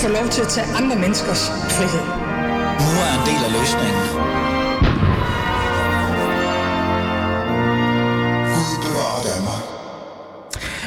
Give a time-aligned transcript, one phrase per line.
[0.00, 1.42] få lov til at tage andre menneskers
[1.76, 2.04] frihed.
[2.84, 4.30] Nu er en del af løsningen.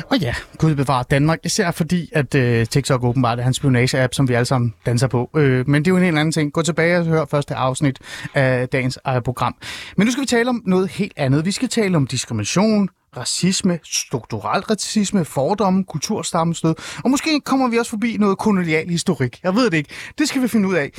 [0.10, 4.30] Og ja, Gud bevarer Danmark, især fordi, at øh, TikTok åbenbart er hans spionage-app, som
[4.30, 5.30] vi alle sammen danser på.
[5.36, 6.54] Øh, men det er jo en helt anden ting.
[6.54, 8.00] Gå tilbage og hør første afsnit
[8.34, 9.56] af dagens øh, program.
[9.98, 11.46] Men nu skal vi tale om noget helt andet.
[11.46, 17.90] Vi skal tale om diskrimination, racisme, strukturel racisme, fordomme, kulturstammestød, og måske kommer vi også
[17.90, 19.40] forbi noget kolonial historik.
[19.44, 19.90] Jeg ved det ikke.
[20.18, 20.92] Det skal vi finde ud af.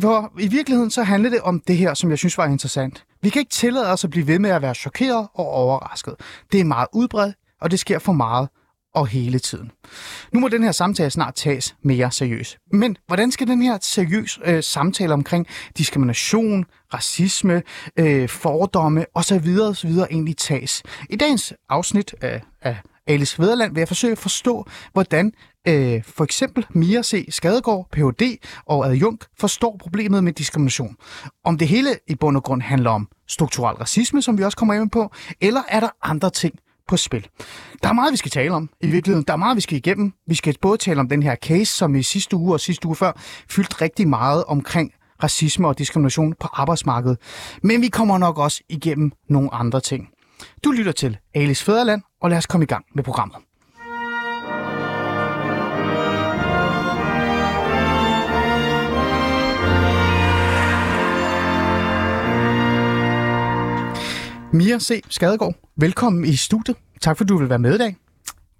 [0.00, 3.04] For i virkeligheden så handler det om det her, som jeg synes var interessant.
[3.22, 6.14] Vi kan ikke tillade os at blive ved med at være chokeret og overrasket.
[6.52, 8.48] Det er meget udbredt, og det sker for meget
[8.94, 9.70] og hele tiden.
[10.32, 12.58] Nu må den her samtale snart tages mere seriøst.
[12.72, 15.46] Men hvordan skal den her seriøs øh, samtale omkring
[15.78, 16.64] diskrimination,
[16.94, 17.62] racisme,
[17.98, 19.58] øh, fordomme osv.
[19.60, 19.90] osv.
[19.90, 20.82] egentlig tages?
[21.10, 25.32] I dagens afsnit af, af Alice Vederland vil jeg forsøge at forstå, hvordan
[25.68, 27.26] øh, for eksempel Mia C.
[27.30, 28.22] Skadegård, Ph.D.
[28.66, 30.96] og adjunkt forstår problemet med diskrimination.
[31.44, 34.74] Om det hele i bund og grund handler om strukturel racisme, som vi også kommer
[34.74, 36.54] ind på, eller er der andre ting,
[36.88, 37.26] på spil.
[37.82, 39.24] Der er meget, vi skal tale om i virkeligheden.
[39.26, 40.12] Der er meget, vi skal igennem.
[40.26, 42.96] Vi skal både tale om den her case, som i sidste uge og sidste uge
[42.96, 43.12] før
[43.50, 47.18] fyldt rigtig meget omkring racisme og diskrimination på arbejdsmarkedet.
[47.62, 50.08] Men vi kommer nok også igennem nogle andre ting.
[50.64, 53.38] Du lytter til Alice Fæderland, og lad os komme i gang med programmet.
[64.52, 65.02] Mia C.
[65.08, 66.76] Skadegaard, velkommen i studiet.
[67.00, 67.96] Tak for, at du vil være med i dag.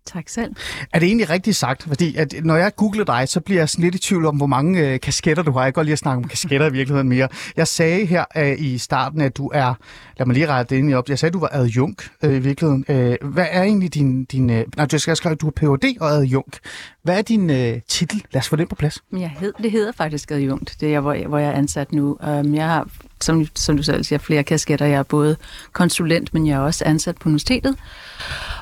[0.08, 0.54] Tak selv.
[0.92, 1.82] Er det egentlig rigtigt sagt?
[1.82, 4.46] Fordi at når jeg googler dig, så bliver jeg sådan lidt i tvivl om, hvor
[4.46, 5.60] mange øh, kasketter du har.
[5.60, 7.28] Jeg kan godt lide at snakke om kasketter i virkeligheden mere.
[7.56, 9.74] Jeg sagde her øh, i starten, at du er...
[10.18, 11.08] Lad mig lige rette det ind i op.
[11.08, 12.84] Jeg sagde, at du var adjunkt øh, i virkeligheden.
[12.88, 14.24] Øh, hvad er egentlig din...
[14.24, 15.96] din øh, nej, du skal skrive, at du er Ph.D.
[16.00, 16.60] og adjunkt.
[17.02, 18.24] Hvad er din øh, titel?
[18.32, 19.02] Lad os få den på plads.
[19.12, 22.16] Jeg hed, det hedder faktisk adjunkt, det er, hvor, jeg, hvor jeg er ansat nu.
[22.26, 22.88] Um, jeg har,
[23.20, 24.86] som, som du selv siger, flere kasketter.
[24.86, 25.36] Jeg er både
[25.72, 27.76] konsulent, men jeg er også ansat på universitetet.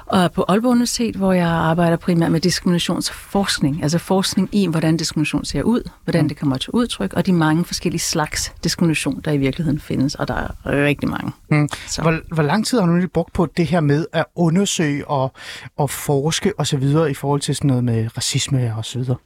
[0.06, 5.44] Og på Aalborg Universitet, hvor jeg arbejder primært med diskriminationsforskning, altså forskning i, hvordan diskrimination
[5.44, 6.28] ser ud, hvordan mm.
[6.28, 10.28] det kommer til udtryk, og de mange forskellige slags diskrimination, der i virkeligheden findes, og
[10.28, 11.32] der er rigtig mange.
[11.50, 11.68] Mm.
[12.02, 15.32] Hvor, hvor lang tid har du nu brugt på det her med at undersøge og,
[15.76, 16.82] og forske osv.
[17.10, 19.16] i forhold til sådan noget med racisme og så videre?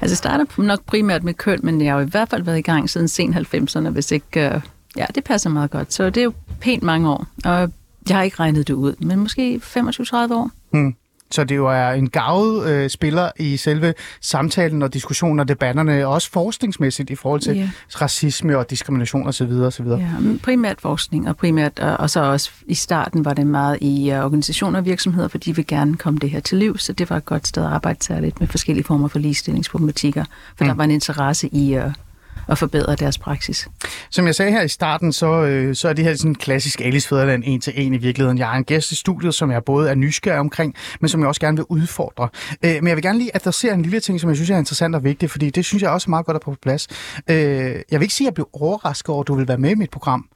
[0.00, 2.58] Altså, jeg starter nok primært med køn, men jeg har jo i hvert fald været
[2.58, 4.52] i gang siden sen 90'erne, hvis ikke...
[4.54, 4.60] Uh,
[4.96, 5.92] ja, det passer meget godt.
[5.92, 7.26] Så det er jo pænt mange år.
[7.44, 7.72] Og
[8.08, 10.50] jeg har ikke regnet det ud, men måske 25-30 år.
[10.72, 10.94] Hmm.
[11.32, 16.06] Så det jo er en gavet øh, spiller i selve samtalen og diskussionen og debatterne,
[16.06, 17.68] også forskningsmæssigt i forhold til yeah.
[18.00, 19.52] racisme og diskrimination osv.
[19.52, 19.86] osv.
[19.86, 20.06] Ja,
[20.42, 24.24] primært forskning, og primært og, og så også i starten var det meget i uh,
[24.24, 27.16] organisationer og virksomheder, for de vil gerne komme det her til liv, så det var
[27.16, 30.24] et godt sted at arbejde særligt med forskellige former for ligestillingsproblematikker,
[30.56, 30.68] for mm.
[30.68, 31.92] der var en interesse i uh,
[32.50, 33.68] at forbedre deres praksis.
[34.10, 36.80] Som jeg sagde her i starten, så, øh, så er det her sådan en klassisk
[36.80, 38.38] Alice Fæderland en til en i virkeligheden.
[38.38, 41.28] Jeg har en gæst i studiet, som jeg både er nysgerrig omkring, men som jeg
[41.28, 42.28] også gerne vil udfordre.
[42.64, 44.94] Øh, men jeg vil gerne lige adressere en lille ting, som jeg synes er interessant
[44.94, 46.88] og vigtig, fordi det synes jeg også er meget godt at på plads.
[47.30, 49.70] Øh, jeg vil ikke sige, at jeg blev overrasket over, at du vil være med
[49.70, 50.28] i mit program,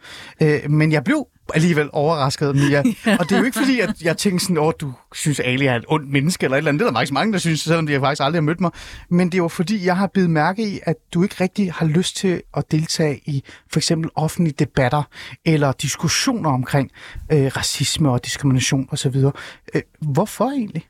[0.42, 2.82] øh, men jeg blev alligevel overrasket, Mia.
[3.06, 3.16] ja.
[3.18, 5.76] Og det er jo ikke fordi, at jeg tænker sådan, at du synes, Ali er
[5.76, 6.80] et ondt menneske eller et eller andet.
[6.80, 8.70] Det er der faktisk mange, der synes, selvom de faktisk aldrig har mødt mig.
[9.08, 11.86] Men det er jo fordi, jeg har blevet mærke i, at du ikke rigtig har
[11.86, 15.02] lyst til at deltage i for eksempel offentlige debatter
[15.44, 16.90] eller diskussioner omkring
[17.32, 19.16] øh, racisme og diskrimination osv.
[19.74, 20.86] Øh, hvorfor egentlig?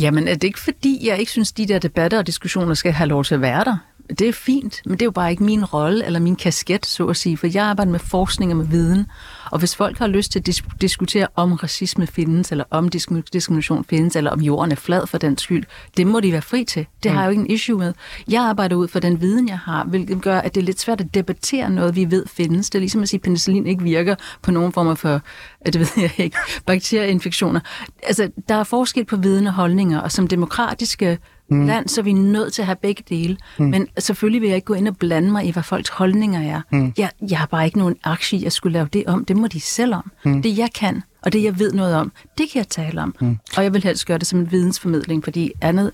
[0.00, 3.08] Jamen, er det ikke fordi, jeg ikke synes, de der debatter og diskussioner skal have
[3.08, 3.76] lov til at være der?
[4.08, 7.06] Det er fint, men det er jo bare ikke min rolle eller min kasket, så
[7.06, 9.06] at sige, for jeg arbejder med forskning og med viden.
[9.50, 13.32] Og hvis folk har lyst til at dis- diskutere, om racisme findes, eller om disk-
[13.32, 15.64] diskrimination findes, eller om jorden er flad for den skyld,
[15.96, 16.86] det må de være fri til.
[17.02, 17.92] Det har jeg jo ikke en issue med.
[18.28, 21.00] Jeg arbejder ud for den viden, jeg har, hvilket gør, at det er lidt svært
[21.00, 22.70] at debattere noget, vi ved findes.
[22.70, 25.20] Det er ligesom at sige, at penicillin ikke virker på nogen former for,
[25.66, 27.60] det ved jeg ikke, bakterieinfektioner.
[28.02, 31.18] Altså, der er forskel på viden og holdninger, og som demokratiske
[31.52, 31.66] mm.
[31.66, 33.36] land, så er vi nødt til at have begge dele.
[33.58, 33.64] Mm.
[33.64, 36.60] Men selvfølgelig vil jeg ikke gå ind og blande mig i, hvad folks holdninger er.
[36.70, 36.92] Mm.
[36.98, 39.24] Jeg, jeg har bare ikke nogen aktie at skulle lave det om.
[39.24, 40.10] Det må de selv om.
[40.24, 40.42] Mm.
[40.42, 43.14] Det jeg kan, og det jeg ved noget om, det kan jeg tale om.
[43.20, 43.38] Mm.
[43.56, 45.90] Og jeg vil helst gøre det som en vidensformidling, fordi andet,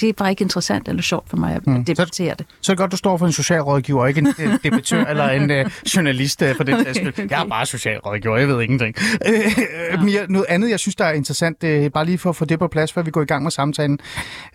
[0.00, 1.84] det er bare ikke interessant eller sjovt for mig at mm.
[1.84, 2.46] debattere så, det.
[2.60, 4.26] Så er det godt, du står for en socialrådgiver, ikke en
[4.64, 6.98] debattør eller en uh, journalist uh, for den sags
[7.30, 8.94] Jeg er bare socialrådgiver, jeg ved ingenting.
[9.28, 9.34] Uh,
[9.92, 10.02] ja.
[10.02, 12.58] Mia, noget andet, jeg synes, der er interessant, uh, bare lige for at få det
[12.58, 13.98] på plads, før vi går i gang med samtalen.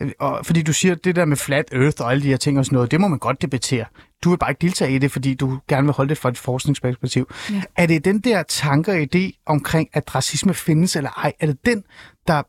[0.02, 2.60] Uh, og, fordi du siger, det der med flat earth og alle de her ting
[2.60, 3.86] og sådan noget, det må man godt debattere
[4.24, 6.38] du vil bare ikke deltage i det, fordi du gerne vil holde det fra et
[6.38, 7.32] forskningsperspektiv.
[7.52, 7.62] Ja.
[7.76, 11.66] Er det den der tanke og idé omkring, at racisme findes eller ej, er det
[11.66, 11.84] den,
[12.28, 12.44] der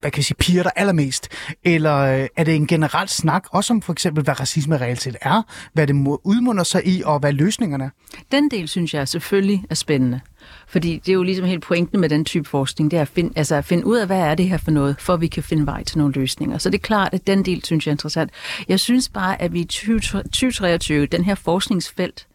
[0.00, 1.28] hvad kan jeg sige, piger der allermest?
[1.64, 5.42] Eller er det en generel snak, også om for eksempel, hvad racisme reelt set er,
[5.72, 7.90] hvad det udmunder sig i, og hvad løsningerne er?
[8.32, 10.20] Den del synes jeg selvfølgelig er spændende.
[10.68, 13.32] Fordi det er jo ligesom helt pointen med den type forskning, det er at finde,
[13.36, 15.42] altså at finde ud af, hvad er det her for noget, for at vi kan
[15.42, 16.58] finde vej til nogle løsninger.
[16.58, 18.30] Så det er klart, at den del synes jeg er interessant.
[18.68, 22.27] Jeg synes bare, at vi i 2023, den her forskningsfelt,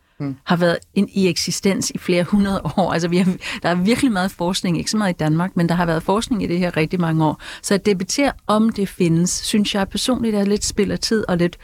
[0.44, 2.94] har været en, i eksistens i flere hundrede år.
[2.94, 5.76] Altså, vi har, der er virkelig meget forskning, ikke så meget i Danmark, men der
[5.76, 7.42] har været forskning i det her rigtig mange år.
[7.62, 11.38] Så at debattere, om det findes, synes jeg personligt er lidt spild af tid og
[11.38, 11.58] lidt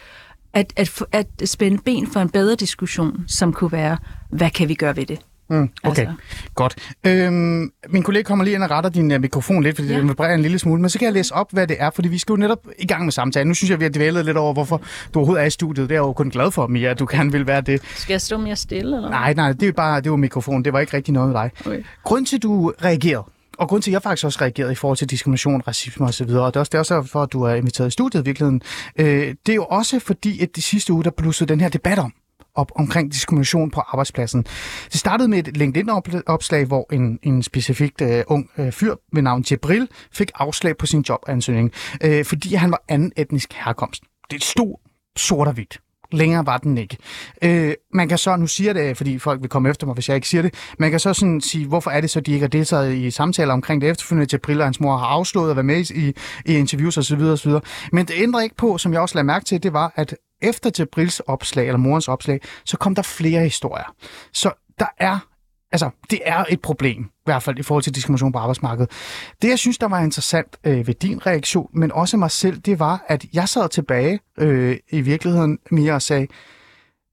[0.53, 3.97] at, at, at spænde ben for en bedre diskussion, som kunne være,
[4.29, 5.19] hvad kan vi gøre ved det?
[5.49, 6.15] Mm, okay, altså.
[6.55, 6.75] godt.
[7.03, 9.97] Øhm, min kollega kommer lige ind og retter din uh, mikrofon lidt, fordi ja.
[9.97, 12.07] den vibrerer en lille smule, men så kan jeg læse op, hvad det er, fordi
[12.07, 13.47] vi skal jo netop i gang med samtalen.
[13.47, 14.81] Nu synes jeg, vi har dvælet lidt over, hvorfor
[15.13, 15.89] du overhovedet er i studiet.
[15.89, 17.81] Det er jeg jo kun glad for, Mia, at du gerne vil være det.
[17.95, 18.95] Skal jeg stå mere stille?
[18.95, 19.09] Eller?
[19.09, 20.63] Nej, nej, det er bare det var mikrofon.
[20.63, 21.51] Det var ikke rigtig noget med dig.
[21.65, 21.83] Okay.
[22.03, 23.23] Grunden til, at du reagerede,
[23.59, 26.53] og grund til, at jeg faktisk også reagerede i forhold til diskrimination, racisme osv., og
[26.53, 28.61] det er også, det er også for, at du er inviteret i studiet i virkeligheden,
[28.99, 31.99] øh, det er jo også fordi, at de sidste uge, der blussede den her debat
[31.99, 32.13] om,
[32.59, 34.43] op omkring diskrimination på arbejdspladsen.
[34.91, 39.45] Det startede med et LinkedIn-opslag, hvor en, en specifikt øh, ung øh, fyr ved navn
[39.51, 41.71] Jibril fik afslag på sin jobansøgning,
[42.03, 44.03] øh, fordi han var anden etnisk herkomst.
[44.31, 44.75] Det stod
[45.17, 45.79] sort og hvidt.
[46.11, 46.97] Længere var den ikke.
[47.43, 50.15] Øh, man kan så, nu siger det, fordi folk vil komme efter mig, hvis jeg
[50.15, 52.49] ikke siger det, man kan så sådan sige, hvorfor er det så, de ikke har
[52.49, 55.63] deltaget i samtaler omkring det efterfølgende, til Brille og hans mor har afslået at være
[55.63, 56.13] med i,
[56.45, 57.21] i interviews osv.
[57.21, 57.51] osv.
[57.91, 60.71] Men det ændrer ikke på, som jeg også lagde mærke til, det var, at efter
[60.79, 63.95] Jabrils opslag, eller morens opslag, så kom der flere historier.
[64.33, 65.19] Så der er
[65.71, 68.91] Altså, det er et problem, i hvert fald i forhold til diskrimination på arbejdsmarkedet.
[69.41, 72.79] Det, jeg synes, der var interessant øh, ved din reaktion, men også mig selv, det
[72.79, 76.27] var, at jeg sad tilbage øh, i virkeligheden, Mia, og sagde,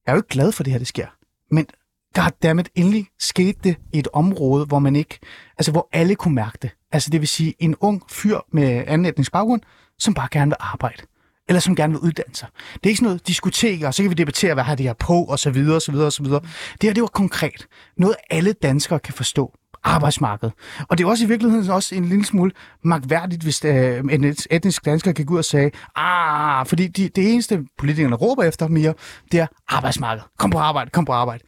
[0.07, 1.07] jeg er jo ikke glad for det her, det sker.
[1.51, 1.67] Men
[2.15, 5.19] goddammit, har endelig skete det i et område, hvor man ikke,
[5.59, 6.71] altså hvor alle kunne mærke det.
[6.93, 9.61] Altså det vil sige en ung fyr med anden etnisk baggrund,
[9.99, 11.03] som bare gerne vil arbejde
[11.49, 12.49] eller som gerne vil uddanne sig.
[12.75, 14.93] Det er ikke sådan noget diskoteker, og så kan vi debattere, hvad har det her
[14.93, 16.41] på, og så videre, og så videre, og så videre.
[16.73, 17.67] Det her, det var konkret.
[17.97, 19.53] Noget alle danskere kan forstå.
[19.85, 20.55] Arbejdsmarkedet.
[20.89, 22.53] Og det er også i virkeligheden også en lille smule
[22.83, 27.33] magværdigt, hvis øh, en etnisk dansker kan gå ud og sige, ah, fordi de, det
[27.33, 28.95] eneste politikerne råber efter mere,
[29.33, 30.29] det er arbejdsmarkedet.
[30.39, 31.45] Kom på arbejde, kom på arbejde.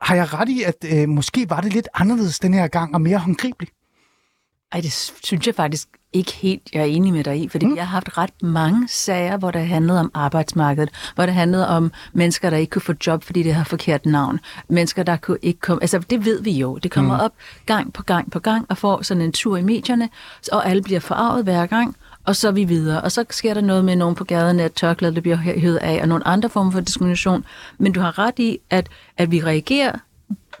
[0.00, 3.00] Har jeg ret i, at øh, måske var det lidt anderledes den her gang, og
[3.00, 3.72] mere håndgribeligt?
[4.72, 7.76] Ej, det synes jeg faktisk ikke helt, jeg er enig med dig i, fordi mm.
[7.76, 11.92] jeg har haft ret mange sager, hvor det handlede om arbejdsmarkedet, hvor det handlede om
[12.12, 14.40] mennesker, der ikke kunne få job, fordi det har forkert navn.
[14.68, 15.82] Mennesker, der kunne ikke komme...
[15.82, 16.76] Altså, det ved vi jo.
[16.76, 17.20] Det kommer mm.
[17.20, 17.32] op
[17.66, 20.08] gang på gang på gang og får sådan en tur i medierne,
[20.52, 23.00] og alle bliver forarvet hver gang, og så er vi videre.
[23.00, 26.08] Og så sker der noget med nogen på gaden, at tørklædet bliver hævet af, og
[26.08, 27.44] nogle andre former for diskrimination.
[27.78, 29.92] Men du har ret i, at, at vi reagerer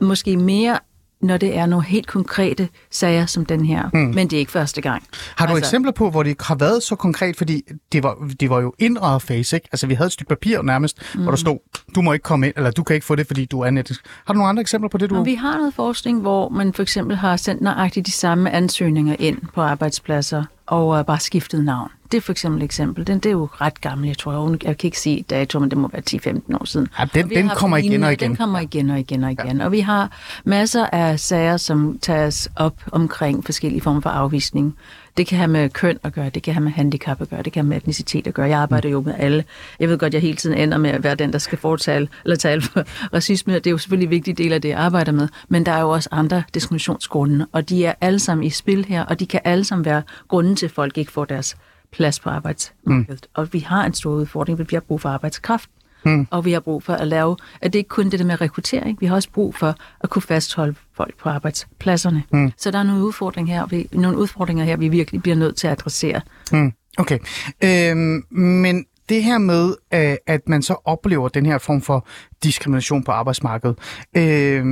[0.00, 0.78] måske mere
[1.22, 3.90] når det er nogle helt konkrete sager som den her.
[3.92, 4.00] Mm.
[4.00, 5.02] Men det er ikke første gang.
[5.36, 7.36] Har du altså, eksempler på, hvor det har været så konkret?
[7.36, 9.68] Fordi det var, det var jo indre face, ikke?
[9.72, 11.22] Altså vi havde et stykke papir nærmest, mm.
[11.22, 11.58] hvor der stod,
[11.94, 14.04] du må ikke komme ind, eller du kan ikke få det, fordi du er netisk.
[14.26, 15.16] Har du nogle andre eksempler på det, du...
[15.16, 19.16] Og vi har noget forskning, hvor man for eksempel har sendt nøjagtigt de samme ansøgninger
[19.18, 21.90] ind på arbejdspladser, og uh, bare skiftet navn.
[22.12, 23.06] Det er for eksempel et eksempel.
[23.06, 24.50] Den det er jo ret gammel, jeg tror.
[24.50, 26.88] Jeg, jeg kan ikke sige dato, men det må være 10-15 år siden.
[26.98, 28.28] Ja, den, den kommer igen og igen.
[28.28, 29.58] Den kommer igen og igen og igen.
[29.58, 29.64] Ja.
[29.64, 30.10] Og vi har
[30.44, 34.76] masser af sager, som tages op omkring forskellige former for afvisning.
[35.16, 37.52] Det kan have med køn at gøre, det kan have med handicap at gøre, det
[37.52, 38.48] kan have med etnicitet at gøre.
[38.48, 39.44] Jeg arbejder jo med alle.
[39.80, 42.36] Jeg ved godt, jeg hele tiden ender med at være den, der skal fortale eller
[42.36, 43.54] tale for racisme.
[43.54, 45.28] Det er jo selvfølgelig en vigtig del af det, jeg arbejder med.
[45.48, 49.04] Men der er jo også andre diskriminationsgrunde, og de er alle sammen i spil her,
[49.04, 51.56] og de kan alle sammen være grunden til, at folk ikke får deres
[51.92, 53.22] plads på arbejdsmarkedet.
[53.22, 53.28] Mm.
[53.34, 55.70] Og vi har en stor udfordring, fordi vi har brug for arbejdskraft.
[56.04, 56.26] Mm.
[56.30, 59.00] Og vi har brug for at lave, at det ikke kun det der med rekruttering,
[59.00, 62.22] vi har også brug for at kunne fastholde folk på arbejdspladserne.
[62.32, 62.52] Mm.
[62.56, 65.66] Så der er nogle udfordringer her, vi, nogle udfordringer her, vi virkelig bliver nødt til
[65.66, 66.20] at adressere.
[66.52, 66.72] Mm.
[66.98, 67.18] Okay.
[67.64, 72.06] Øhm, men det her med, øh, at man så oplever den her form for
[72.42, 73.78] diskrimination på arbejdsmarkedet,
[74.16, 74.64] øh,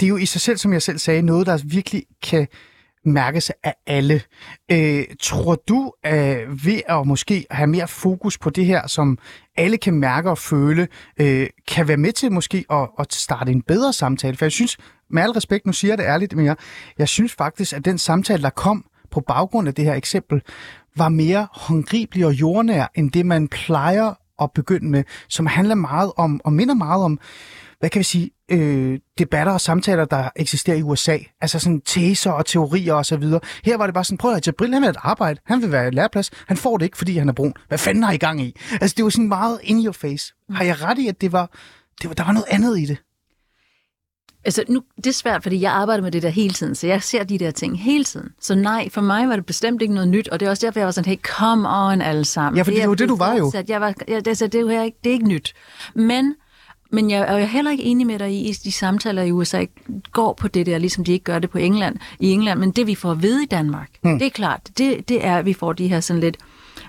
[0.00, 2.46] det er jo i sig selv, som jeg selv sagde, noget, der virkelig kan
[3.04, 4.22] mærkes af alle.
[4.72, 9.18] Øh, tror du, at ved at måske have mere fokus på det her, som
[9.56, 10.88] alle kan mærke og føle,
[11.20, 14.36] øh, kan være med til måske at, at starte en bedre samtale?
[14.36, 14.76] For jeg synes,
[15.10, 16.56] med al respekt, nu siger jeg det ærligt, men jeg,
[16.98, 20.42] jeg synes faktisk, at den samtale, der kom på baggrund af det her eksempel,
[20.96, 26.12] var mere håndgribelig og jordnær, end det man plejer at begynde med, som handler meget
[26.16, 27.18] om, og minder meget om,
[27.80, 31.18] hvad kan vi sige, øh, debatter og samtaler, der eksisterer i USA.
[31.40, 33.40] Altså sådan teser og teorier og så videre.
[33.64, 35.88] Her var det bare sådan, prøv at Jabril, han vil et arbejde, han vil være
[35.88, 37.54] i læreplads, han får det ikke, fordi han er brun.
[37.68, 38.56] Hvad fanden har I gang i?
[38.80, 40.34] Altså det var sådan meget in your face.
[40.50, 41.50] Har jeg ret i, at det var,
[42.02, 42.98] det var der var noget andet i det?
[44.44, 47.02] Altså, nu, det er svært, fordi jeg arbejder med det der hele tiden, så jeg
[47.02, 48.28] ser de der ting hele tiden.
[48.40, 50.80] Så nej, for mig var det bestemt ikke noget nyt, og det er også derfor,
[50.80, 52.56] jeg var sådan, hey, come on alle sammen.
[52.56, 53.52] Ja, fordi det er var det, du var jo.
[53.68, 55.54] Jeg var, jeg, det, så det, er jo ikke, det er ikke nyt.
[55.94, 56.34] Men,
[56.90, 59.64] men jeg er jo heller ikke enig med dig i, at de samtaler i USA
[60.12, 62.60] går på det der, ligesom de ikke gør det på England, i England.
[62.60, 64.18] Men det, vi får at vide i Danmark, hmm.
[64.18, 66.36] det er klart, det, det er, at vi får de her sådan lidt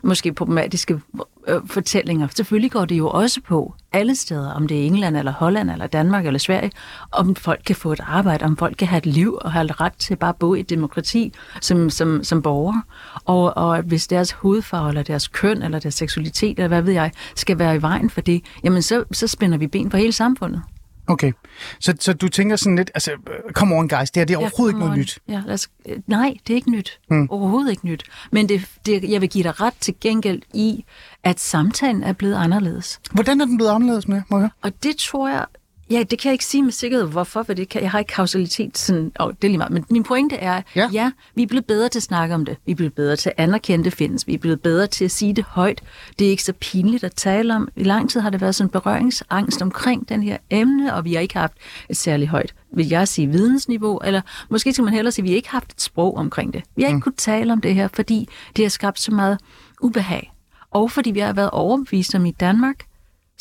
[0.03, 0.99] måske problematiske
[1.47, 2.27] øh, fortællinger.
[2.35, 5.87] Selvfølgelig går det jo også på alle steder, om det er England eller Holland eller
[5.87, 6.71] Danmark eller Sverige,
[7.11, 9.93] om folk kan få et arbejde, om folk kan have et liv og have ret
[9.93, 12.81] til bare at bo i et demokrati som, som, som borger.
[13.25, 17.11] Og, og hvis deres hudfarve eller deres køn eller deres seksualitet eller hvad ved jeg,
[17.35, 20.61] skal være i vejen for det, jamen så, så spænder vi ben for hele samfundet.
[21.11, 21.31] Okay,
[21.79, 23.11] så, så du tænker sådan lidt, altså,
[23.53, 24.99] come on guys, det her det er Ja, overhovedet ikke noget on.
[24.99, 25.19] nyt.
[25.27, 26.99] Ja, lad os, øh, nej, det er ikke nyt.
[27.09, 27.27] Mm.
[27.29, 28.03] Overhovedet ikke nyt.
[28.31, 30.85] Men det, det, jeg vil give dig ret til gengæld i,
[31.23, 32.99] at samtalen er blevet anderledes.
[33.11, 34.49] Hvordan er den blevet anderledes med, må jeg?
[34.61, 35.45] Og det tror jeg,
[35.91, 38.13] ja, det kan jeg ikke sige med sikkerhed, hvorfor, for det kan, jeg har ikke
[38.13, 39.71] kausalitet, sådan, og det er lige meget.
[39.71, 40.89] Men min pointe er, Ja.
[40.93, 41.11] ja.
[41.35, 42.57] vi er blevet bedre til at snakke om det.
[42.65, 44.27] Vi er blevet bedre til at anerkende det findes.
[44.27, 45.81] Vi er blevet bedre til at sige det højt.
[46.19, 47.67] Det er ikke så pinligt at tale om.
[47.75, 51.13] I lang tid har det været sådan en berøringsangst omkring den her emne, og vi
[51.13, 51.53] har ikke haft
[51.89, 55.29] et særligt højt, vil jeg sige, vidensniveau, eller måske skal man hellere sige, at vi
[55.29, 56.63] har ikke haft et sprog omkring det.
[56.75, 57.01] Vi har ikke mm.
[57.01, 59.37] kunnet tale om det her, fordi det har skabt så meget
[59.81, 60.33] ubehag.
[60.71, 62.75] Og fordi vi har været overbevist om i Danmark,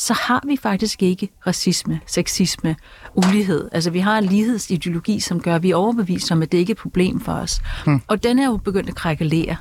[0.01, 2.77] så har vi faktisk ikke racisme, sexisme,
[3.15, 3.69] ulighed.
[3.73, 6.71] Altså vi har en lighedsideologi, som gør, at vi er overbevist om, at det ikke
[6.71, 7.61] er et problem for os.
[7.85, 8.03] Hmm.
[8.07, 9.57] Og den er jo begyndt at krakkelere.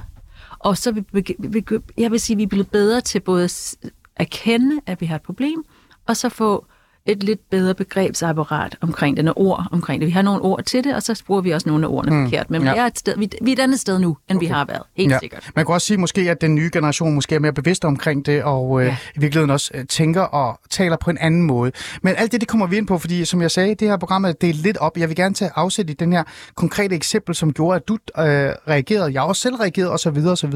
[0.59, 1.63] Og så er vi, vi,
[1.97, 3.75] jeg vil sige, at vi er blevet bedre til både at
[4.15, 5.63] erkende, at vi har et problem,
[6.07, 6.65] og så få
[7.11, 10.07] et lidt bedre begrebsapparat omkring det, nogle ord omkring det.
[10.07, 12.25] Vi har nogle ord til det, og så bruger vi også nogle af ordene mm.
[12.25, 12.49] forkert.
[12.49, 12.71] Men Ja.
[12.73, 14.47] vi, er et sted, vi, vi er et andet sted nu, end okay.
[14.47, 14.81] vi har været.
[14.97, 15.19] Helt ja.
[15.19, 15.49] sikkert.
[15.55, 18.43] Man kan også sige måske, at den nye generation måske er mere bevidst omkring det,
[18.43, 18.97] og øh, Ja.
[19.15, 21.71] i virkeligheden også øh, tænker og taler på en anden måde.
[22.01, 24.25] Men alt det, det kommer vi ind på, fordi som jeg sagde, det her program
[24.25, 24.97] er delt lidt op.
[24.97, 26.23] Jeg vil gerne tage afsæt i den her
[26.55, 28.23] konkrete eksempel, som gjorde, at du øh,
[28.67, 29.13] reagerede.
[29.13, 30.17] Jeg også selv reageret, osv.
[30.27, 30.53] osv.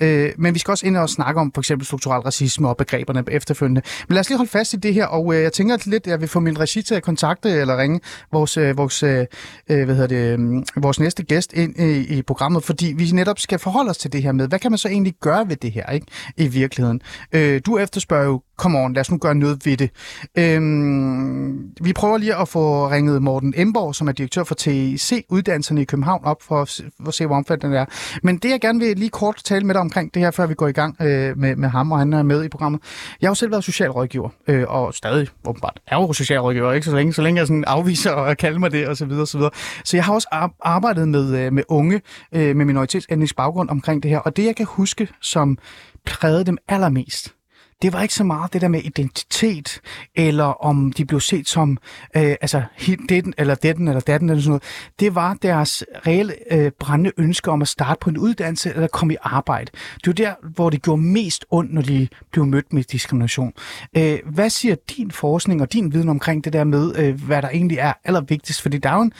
[0.00, 3.24] Øh, men vi skal også ind og snakke om for eksempel strukturel racisme og begreberne
[3.30, 3.82] efterfølgende.
[4.08, 6.20] Men lad os lige holde fast i det her, og øh, jeg tænker lidt, jeg
[6.20, 8.00] vil få min regi til at kontakte eller ringe
[8.32, 9.26] vores, øh, vores, øh,
[9.68, 13.38] øh hvad hedder det, øh, vores næste gæst ind i, i programmet, fordi vi netop
[13.38, 15.72] skal forholde os til det her med, hvad kan man så egentlig gøre ved det
[15.72, 16.06] her, ikke?
[16.36, 17.00] I virkeligheden.
[17.32, 19.90] Øh, du efterspørger jo, come on, lad os nu gøre noget ved det.
[20.38, 25.82] Øhm, vi prøver lige at få ringet Morten Emborg, som er direktør for TEC uddannelserne
[25.82, 27.84] i København, op for at, se- for at se, hvor omfattende det er.
[28.22, 30.54] Men det, jeg gerne vil lige kort tale med dig omkring det her, før vi
[30.54, 32.80] går i gang øh, med, med ham, og han er med i programmet.
[33.20, 36.96] Jeg har jo selv været socialrådgiver, øh, og stadig åbenbart er jo socialrådgiver, ikke så
[36.96, 39.38] længe, så længe jeg sådan afviser at kalde mig det, og så videre, og så
[39.38, 39.50] videre.
[39.84, 40.28] Så jeg har også
[40.60, 42.00] arbejdet med, øh, med unge
[42.34, 45.58] øh, med minoritetsetnisk baggrund omkring det her, og det, jeg kan huske, som
[46.06, 47.34] prægede dem allermest,
[47.82, 49.80] det var ikke så meget det der med identitet,
[50.14, 51.78] eller om de blev set som
[52.16, 52.62] øh, altså,
[53.08, 54.62] den, eller detten, eller datten, eller sådan noget.
[55.00, 59.14] Det var deres reelle øh, brændende ønske om at starte på en uddannelse, eller komme
[59.14, 59.70] i arbejde.
[59.94, 63.52] Det var der, hvor det gjorde mest ondt, når de blev mødt med diskrimination.
[63.96, 67.48] Øh, hvad siger din forskning og din viden omkring det der med, øh, hvad der
[67.48, 68.62] egentlig er allervigtigst?
[68.62, 69.12] Fordi der er jo en,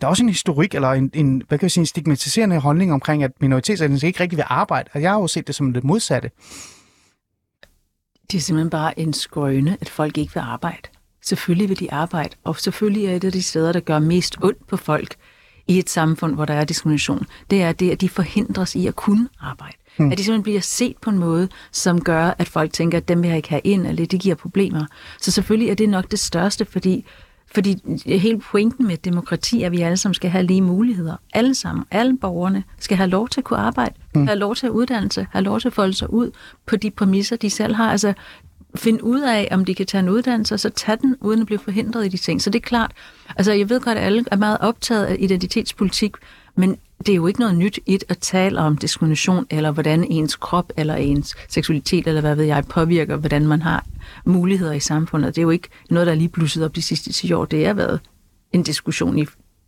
[0.00, 2.92] der er også en historik, eller en, en, hvad kan jeg sige, en stigmatiserende holdning
[2.92, 4.88] omkring, at minoritetsetniske ikke rigtig vil arbejde.
[4.92, 6.30] Og jeg har jo set det som det modsatte.
[8.30, 10.88] Det er simpelthen bare en skrøne, at folk ikke vil arbejde.
[11.22, 14.66] Selvfølgelig vil de arbejde, og selvfølgelig er et af de steder, der gør mest ondt
[14.66, 15.16] på folk
[15.68, 18.96] i et samfund, hvor der er diskrimination, det er det, at de forhindres i at
[18.96, 19.76] kunne arbejde.
[19.96, 20.12] Mm.
[20.12, 23.22] At de simpelthen bliver set på en måde, som gør, at folk tænker, at dem
[23.22, 24.84] vil jeg ikke have ind, eller det giver problemer.
[25.20, 27.04] Så selvfølgelig er det nok det største, fordi
[27.54, 31.16] fordi hele pointen med demokrati er, at vi alle sammen skal have lige muligheder.
[31.34, 34.26] Alle sammen, alle borgerne skal have lov til at kunne arbejde, mm.
[34.26, 36.30] have lov til at uddanne sig, have lov til at folde sig ud
[36.66, 37.90] på de præmisser, de selv har.
[37.90, 38.12] Altså,
[38.74, 41.46] finde ud af, om de kan tage en uddannelse, og så tage den, uden at
[41.46, 42.42] blive forhindret i de ting.
[42.42, 42.92] Så det er klart,
[43.36, 46.12] altså jeg ved godt, at alle er meget optaget af identitetspolitik,
[46.56, 50.36] men det er jo ikke noget nyt i at tale om diskrimination, eller hvordan ens
[50.36, 53.86] krop, eller ens seksualitet, eller hvad ved jeg, påvirker, hvordan man har
[54.24, 55.36] muligheder i samfundet.
[55.36, 57.44] Det er jo ikke noget, der er lige blusset op de sidste 10 år.
[57.44, 58.00] Det har været
[58.52, 59.26] en diskussion i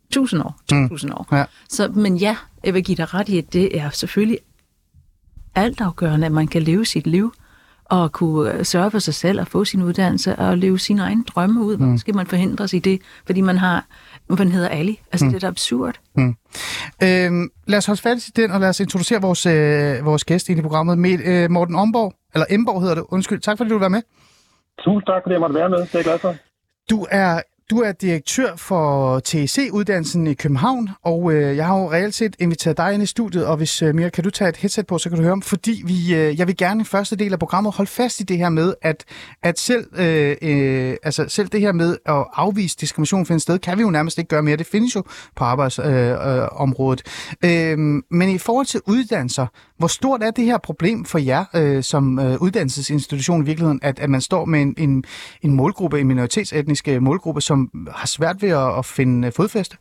[0.08, 1.28] 1000 år, 2000 år.
[1.32, 1.44] Ja.
[1.68, 4.38] Så, men ja, jeg vil give dig ret i, at det er selvfølgelig
[5.54, 7.34] altafgørende, at man kan leve sit liv,
[7.84, 11.24] og kunne øh, sørge for sig selv og få sin uddannelse og leve sine egne
[11.24, 11.76] drømme ud.
[11.76, 13.86] Hvorfor skal man forhindres i det, fordi man har,
[14.28, 15.00] man hedder Ali?
[15.12, 15.30] Altså, mm.
[15.30, 15.94] det er da absurd.
[17.02, 20.48] Øhm, lad os holde fast i den, og lad os introducere vores, øh, vores gæst
[20.48, 20.98] ind i programmet.
[20.98, 23.40] Med, øh, Morten Omborg, eller Emborg hedder det, undskyld.
[23.40, 24.02] Tak fordi du var med.
[24.84, 25.78] Tusind tak, fordi jeg måtte være med.
[25.78, 26.34] Det er jeg glad for.
[26.90, 32.14] Du er du er direktør for TEC-uddannelsen i København, og øh, jeg har jo reelt
[32.14, 34.86] set inviteret dig ind i studiet, og hvis øh, Mira, kan du tage et headset
[34.86, 37.32] på, så kan du høre om, fordi vi, øh, jeg vil gerne i første del
[37.32, 39.04] af programmet holde fast i det her med, at,
[39.42, 43.78] at selv, øh, øh, altså selv det her med at afvise diskrimination finder sted, kan
[43.78, 44.56] vi jo nærmest ikke gøre mere.
[44.56, 45.02] Det findes jo
[45.36, 47.02] på arbejdsområdet.
[47.44, 47.78] Øh, øh, øh,
[48.10, 49.46] men i forhold til uddannelser,
[49.78, 53.98] hvor stort er det her problem for jer øh, som øh, uddannelsesinstitution i virkeligheden, at,
[53.98, 55.04] at man står med en, en,
[55.42, 57.53] en målgruppe, en minoritetsetniske øh, målgruppe, som
[58.00, 59.76] har svært ved at, at finde øh, fodfæste?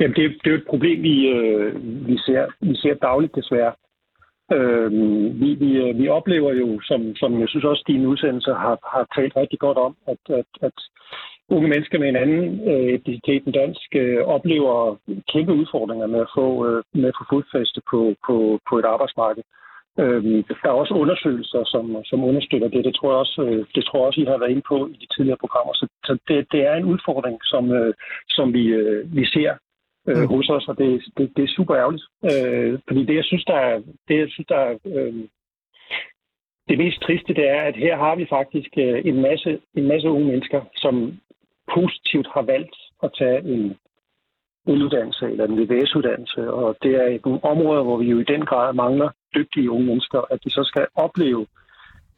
[0.00, 1.70] Jamen, det, det er jo et problem, vi, øh,
[2.08, 3.72] vi, ser, vi ser dagligt desværre.
[4.56, 4.92] Øh,
[5.40, 9.04] vi, vi, øh, vi oplever jo, som, som jeg synes også, dine udsendelser har, har
[9.16, 10.76] talt rigtig godt om, at, at, at
[11.48, 14.96] unge mennesker med en anden øh, etnicitet end dansk øh, oplever
[15.32, 18.36] kæmpe udfordringer med at få, øh, med at få fodfæste på, på,
[18.68, 19.42] på et arbejdsmarked.
[20.02, 22.84] Øhm, der er også undersøgelser, som, som understøtter det.
[22.84, 24.96] Det tror, jeg også, øh, det tror jeg også, I har været inde på i
[25.02, 25.72] de tidligere programmer.
[25.74, 27.94] Så, så det, det er en udfordring, som, øh,
[28.28, 29.52] som vi, øh, vi ser
[30.08, 30.26] øh, mm.
[30.26, 32.04] hos os, og det, det, det er super ærgerligt.
[32.30, 33.76] Øh, fordi det, jeg synes, der er,
[34.08, 35.14] det, jeg synes, der er øh,
[36.68, 40.08] det mest triste, det er, at her har vi faktisk øh, en masse, en masse
[40.08, 40.94] unge mennesker, som
[41.74, 43.76] positivt har valgt at tage en
[44.66, 48.72] uddannelse eller en VVS-uddannelse, og det er et område, hvor vi jo i den grad
[48.74, 51.46] mangler dygtige unge mennesker, at de så skal opleve,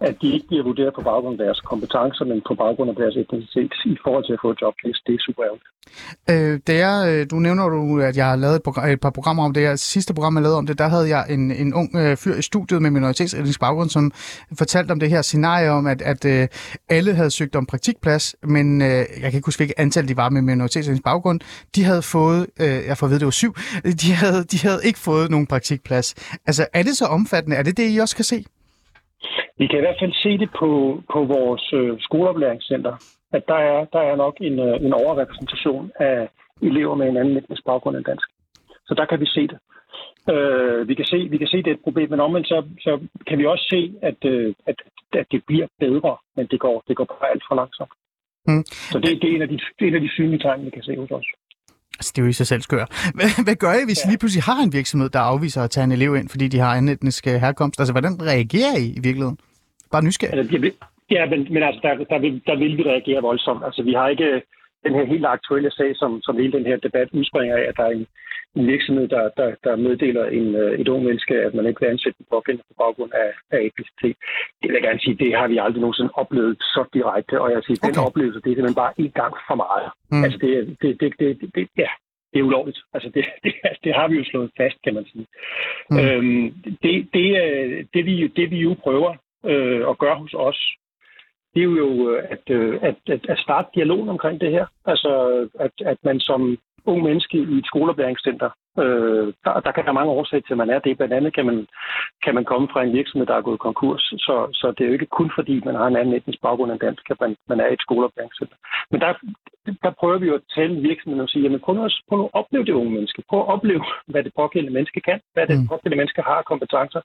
[0.00, 3.16] at de ikke bliver vurderet på baggrund af deres kompetencer, men på baggrund af deres
[3.16, 4.74] etnicitet i forhold til at få et job.
[5.06, 5.68] Det er super ærgerligt.
[6.30, 9.10] Øh, det er, øh, du nævner, du, at jeg har lavet et, program, et par
[9.10, 9.76] programmer om det her.
[9.76, 12.42] Sidste program, jeg lavede om det, der havde jeg en, en ung øh, fyr i
[12.42, 14.12] studiet med minoritetsetnisk baggrund, som
[14.58, 16.48] fortalte om det her scenarie om, at, at øh,
[16.88, 20.28] alle havde søgt om praktikplads, men øh, jeg kan ikke huske, hvilket antal de var
[20.28, 21.40] med minoritetsetnisk baggrund.
[21.74, 23.54] De havde fået, øh, jeg får at vide, det var syv,
[24.02, 26.14] de havde, de havde ikke fået nogen praktikplads.
[26.46, 27.56] Altså, er det så omfattende?
[27.56, 28.44] Er det det, I også kan se?
[29.58, 32.94] Vi kan i hvert fald se det på, på vores øh, skoleoplæringscenter,
[33.32, 36.28] at der er, der er nok en, øh, en overrepræsentation af
[36.62, 38.28] elever med en anden etnisk baggrund end dansk.
[38.86, 39.58] Så der kan vi se det.
[40.34, 43.00] Øh, vi, kan se vi kan se, det er et problem, men omvendt så, så
[43.26, 44.76] kan vi også se, at, øh, at,
[45.12, 47.92] at det bliver bedre, men det går, det går bare alt for langsomt.
[48.46, 48.64] Mm.
[48.92, 50.96] Så det, det, er en af de, en af de synlige tegn, vi kan se
[50.96, 51.26] hos os.
[52.00, 52.84] Altså, det er jo i sig selv skør.
[53.18, 54.04] Hvad, hvad gør I, hvis ja.
[54.04, 56.58] I lige pludselig har en virksomhed, der afviser at tage en elev ind, fordi de
[56.64, 57.80] har anden etnisk øh, herkomst?
[57.80, 59.38] Altså, hvordan reagerer I i virkeligheden?
[59.92, 60.38] Bare nysgerrig.
[60.38, 60.70] Altså,
[61.16, 63.62] ja, men, men altså, der, der, vil, der vil vi reagere voldsomt.
[63.68, 64.28] Altså, vi har ikke
[64.84, 67.84] den her helt aktuelle sag, som, som hele den her debat udspringer af, at der
[67.84, 68.06] er en,
[68.56, 71.88] en virksomhed, der, der, der meddeler en, øh, et ung menneske, at man ikke vil
[71.88, 74.16] ansætte den pågældende på baggrund af, af etnicitet.
[74.60, 77.40] Det vil jeg gerne sige, det har vi aldrig nogensinde oplevet så direkte.
[77.40, 77.88] Og jeg siger, okay.
[77.88, 79.88] den oplevelse, det er simpelthen bare en gang for meget.
[80.12, 80.24] Mm.
[80.24, 81.90] Altså, det, det, det, det, det, ja,
[82.30, 82.80] det er ulovligt.
[82.94, 83.52] Altså det, det,
[83.84, 85.26] det har vi jo slået fast, kan man sige.
[85.90, 85.98] Mm.
[85.98, 86.44] Øhm,
[86.82, 89.12] det, det, øh, det, vi, det vi jo prøver
[89.52, 90.60] øh, at gøre hos os,
[91.54, 94.66] det er jo at, øh, at, at, at starte dialogen omkring det her.
[94.84, 95.12] Altså
[95.60, 100.12] at, at man som ung menneske i et skoleoplæringscenter Øh, der, der kan være mange
[100.18, 100.96] årsager til, at man er det.
[100.96, 101.66] Blandt andet kan man,
[102.24, 104.02] kan man komme fra en virksomhed, der er gået konkurs.
[104.26, 106.80] Så, så det er jo ikke kun fordi, man har en anden etnisk baggrund end
[106.80, 108.56] dansk, at man, man er et skoleoplæringscenter.
[108.90, 109.12] Men der,
[109.84, 112.24] der prøver vi jo at tale virksomheden og sige, jamen prøv nu, at, prøv nu
[112.24, 113.22] at opleve det unge menneske.
[113.28, 115.20] Prøv at opleve, hvad det pågældende menneske kan.
[115.34, 115.68] Hvad det mm.
[115.68, 117.00] pågældende menneske har af kompetencer.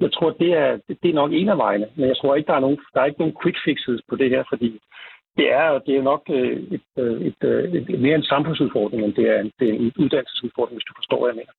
[0.00, 0.70] Jeg tror, det er,
[1.02, 1.86] det er nok en af vejene.
[1.96, 4.30] Men jeg tror ikke, der er nogen, der er ikke nogen quick fixes på det
[4.30, 4.80] her, fordi
[5.38, 9.00] det er, det er nok øh, et, øh, et, et, et, et, mere en samfundsudfordring,
[9.04, 11.54] end det er, en, det er en uddannelsesudfordring, hvis du forstår, hvad jeg mener.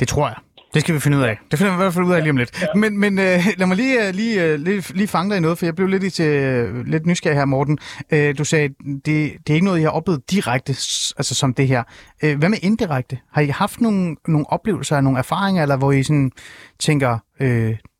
[0.00, 0.38] Det tror jeg.
[0.74, 1.38] Det skal vi finde ud af.
[1.50, 2.62] Det finder vi i hvert fald ud af lige om lidt.
[2.62, 2.66] Ja.
[2.74, 5.74] Men, men uh, lad mig lige, lige, lige, lige fange dig i noget, for jeg
[5.74, 6.30] blev lidt, til,
[6.70, 7.78] uh, lidt nysgerrig her, Morten.
[8.12, 10.72] Uh, du sagde, det, det er ikke noget, jeg har oplevet direkte,
[11.18, 11.82] altså som det her.
[12.24, 13.18] Uh, hvad med indirekte?
[13.32, 16.30] Har I haft nogle, nogle oplevelser, nogle erfaringer, eller hvor I sådan
[16.78, 17.46] tænker, uh,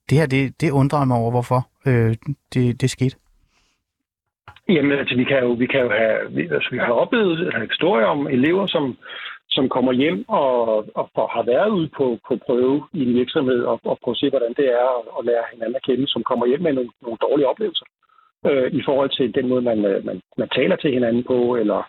[0.08, 2.12] det her, det, det undrer mig over, hvorfor uh,
[2.54, 3.16] det, det skete?
[4.68, 7.68] Jamen, altså, vi kan jo, vi kan jo have, vi, altså, vi har oplevet have
[7.68, 8.96] historier om elever, som,
[9.50, 10.58] som kommer hjem og,
[10.98, 14.18] og, og har været ude på, på prøve i en virksomhed og, og prøve at
[14.18, 16.90] se, hvordan det er at, at lære hinanden at kende, som kommer hjem med nogle,
[17.02, 17.86] nogle dårlige oplevelser
[18.48, 21.80] øh, i forhold til den måde, man, øh, man, man taler til hinanden på, eller,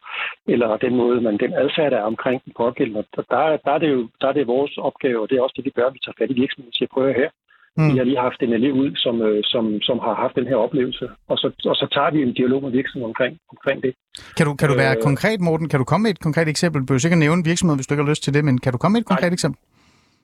[0.48, 3.04] eller den måde, man den adfærd er omkring den pågældende.
[3.16, 5.66] Der, der, er det jo der er det vores opgave, og det er også det,
[5.66, 5.90] vi gør.
[5.90, 7.30] Vi tager fat i virksomheden og siger, prøv her,
[7.78, 7.90] Mm.
[7.92, 10.56] Vi har lige haft en elev ud, som, øh, som, som har haft den her
[10.66, 13.94] oplevelse, og så, og så tager vi en dialog med virksomheden omkring, omkring det.
[14.38, 15.70] Kan du, kan du være øh, konkret, Morten?
[15.70, 16.82] Kan du komme med et konkret eksempel?
[16.82, 18.78] Du behøver sikkert nævne virksomhed, hvis du ikke har lyst til det, men kan du
[18.78, 19.38] komme med et konkret nej.
[19.40, 19.60] eksempel?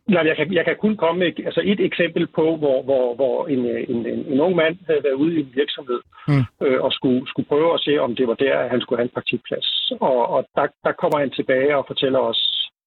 [0.08, 3.48] Nej, jeg kan, jeg kan kun komme med altså et eksempel på, hvor, hvor, hvor
[3.48, 3.60] en,
[3.92, 6.44] en, en, en ung mand havde været ude i en virksomhed mm.
[6.66, 9.16] øh, og skulle, skulle prøve at se, om det var der, han skulle have en
[9.18, 9.92] praktikplads.
[10.00, 12.42] Og, og der, der kommer han tilbage og fortæller os,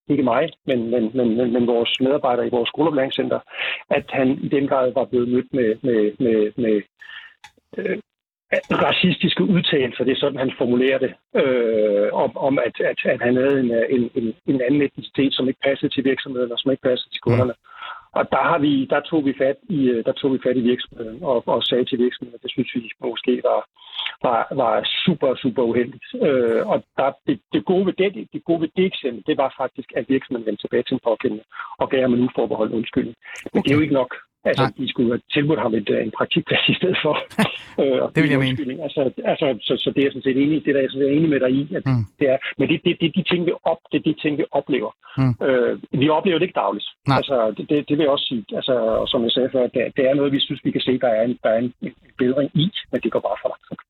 [0.08, 3.40] ikke mig, men, men, men, men, men vores medarbejdere i vores skoleoplæringscenter,
[3.90, 6.82] at han i den grad var blevet mødt med, med, med, med
[7.78, 7.98] øh,
[8.70, 13.36] racistiske udtalelser, det er sådan, han formulerer det, øh, om, om at, at, at han
[13.36, 16.82] havde en, en, en, en anden etnicitet, som ikke passede til virksomheden, og som ikke
[16.82, 17.54] passede til kunderne.
[17.56, 17.75] Mm.
[18.18, 20.68] Og der, har vi, der, tog vi fat i, øh, der tog vi fat i
[20.70, 23.60] virksomheden og, og sagde til virksomheden, at det synes vi måske var,
[24.26, 24.74] var, var
[25.04, 26.06] super, super uheldigt.
[26.26, 29.54] Øh, og der, det, det, gode ved det, det gode ved det eksempel, det var
[29.62, 31.44] faktisk, at virksomheden vendte tilbage til en pågældende
[31.80, 33.16] og gav ham en uforbeholdt undskyldning.
[33.52, 33.62] Men okay.
[33.62, 34.12] det er jo ikke nok.
[34.50, 34.72] Altså, Nej.
[34.78, 37.14] de skulle have tilbudt ham et, en praktikplads i stedet for.
[37.82, 38.82] øh, det vil jeg mene.
[38.86, 39.00] Altså,
[39.32, 41.50] altså, så, så det er sådan set enig, det der, jeg sådan enig med dig
[41.60, 42.04] i, at mm.
[42.20, 44.44] det er, men det, det, det, de ting, vi op, det er de ting, vi
[44.58, 44.90] oplever.
[45.20, 45.34] Mm.
[45.46, 46.88] Øh, vi oplever det ikke dagligt.
[47.08, 47.16] Nej.
[47.16, 48.44] Altså, det, det, det, vil jeg også sige.
[48.58, 48.74] Altså,
[49.12, 51.22] som jeg sagde før, det, det er noget, vi synes, vi kan se, der er
[51.28, 53.82] en, der er en, en bedring i, men det går bare for langsomt.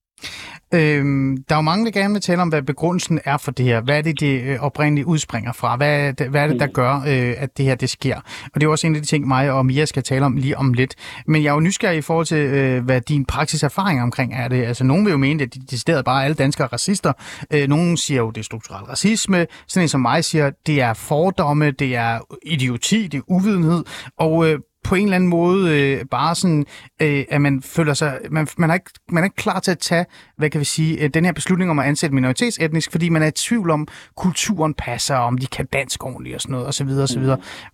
[0.74, 3.64] Øhm, der er jo mange, der gerne vil tale om, hvad begrundelsen er for det
[3.64, 3.80] her.
[3.80, 5.76] Hvad er det, det øh, oprindeligt udspringer fra?
[5.76, 8.16] Hvad er det, hvad er det der gør, øh, at det her det sker?
[8.54, 10.58] Og det er også en af de ting, mig og Mia skal tale om lige
[10.58, 10.94] om lidt.
[11.26, 14.64] Men jeg er jo nysgerrig i forhold til, øh, hvad din praksiserfaring omkring er det.
[14.64, 17.12] Altså, nogen vil jo mene, at de decideret bare alle danskere er racister.
[17.52, 19.46] Øh, nogen siger jo, det er strukturel racisme.
[19.66, 23.84] Sådan en som mig siger, det er fordomme, det er idioti, det er uvidenhed.
[24.18, 26.66] Og øh, på en eller anden måde øh, bare sådan,
[27.02, 29.78] øh, at man føler sig, man, man, er ikke, man er ikke klar til at
[29.78, 30.04] tage,
[30.36, 33.26] hvad kan vi sige, øh, den her beslutning om at ansætte minoritetsetnisk, fordi man er
[33.26, 36.88] i tvivl om, kulturen passer, om de kan dansk ordentligt og sådan noget, osv.
[36.88, 37.22] osv.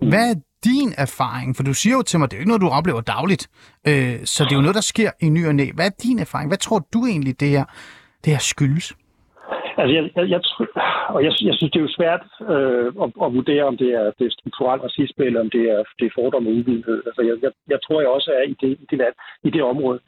[0.08, 1.56] Hvad er din erfaring?
[1.56, 3.48] For du siger jo til mig, det er jo ikke noget, du oplever dagligt,
[3.86, 5.70] øh, så det er jo noget, der sker i ny og næ.
[5.74, 6.48] Hvad er din erfaring?
[6.48, 7.64] Hvad tror du egentlig, det her,
[8.24, 8.94] det her skyldes?
[9.78, 10.40] Altså, jeg, jeg, jeg,
[11.14, 14.06] og jeg, jeg synes, det er jo svært øh, at, at vurdere, om det er,
[14.18, 17.02] det er strukturel racisme, eller om det er, det er fordom og uvidenhed.
[17.08, 19.62] Altså, jeg, jeg, jeg tror, jeg også er i det, i det, land, i det
[19.62, 20.00] område.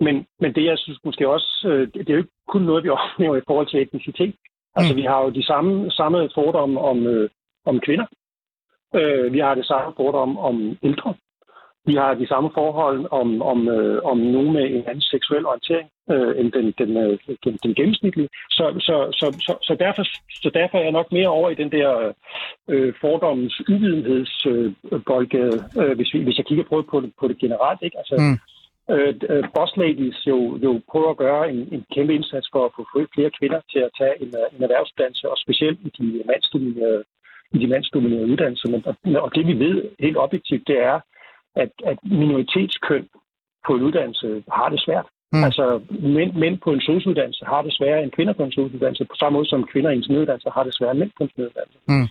[0.00, 2.88] Men, men det, jeg synes måske også, øh, det er jo ikke kun noget, vi
[2.98, 4.34] oplever i forhold til etnicitet.
[4.76, 4.96] Altså, mm.
[4.96, 7.30] vi har jo de samme, samme fordomme om, øh,
[7.66, 8.06] om kvinder.
[8.94, 11.14] Øh, vi har det samme fordom om ældre.
[11.86, 15.88] Vi har de samme forhold om, om, øh, om nogen med en anden seksuel orientering
[16.10, 18.28] øh, end den, den, øh, den, den gennemsnitlige.
[18.50, 20.04] Så, så, så, så, så, derfor,
[20.42, 22.12] så derfor er jeg nok mere over i den der
[22.68, 27.82] øh, fordommens uvidenhedsboldgade, øh, hvis, vi, hvis jeg kigger på, på, det, på det generelt.
[27.82, 27.98] Ikke?
[27.98, 28.38] Altså, mm.
[28.94, 32.72] Øh, øh, boss ladies jo, jo prøver at gøre en, en kæmpe indsats for at
[32.76, 32.82] få
[33.14, 37.02] flere kvinder til at tage en, en erhvervsuddannelse, og specielt i de mandsdominerede,
[37.54, 38.68] i de mandsdominerede uddannelser.
[38.70, 41.00] Men, og, og det vi ved helt objektivt, det er,
[41.56, 43.08] at, at minoritetskøn
[43.66, 45.06] på en uddannelse har det svært.
[45.32, 45.44] Mm.
[45.44, 49.16] Altså, mænd, mænd på en sosuddannelse har det sværere end kvinder på en sosuddannelse, på
[49.18, 51.78] samme måde som kvinder i en sneduddannelse har det sværere end mænd på en sneduddannelse.
[51.88, 52.06] Mm.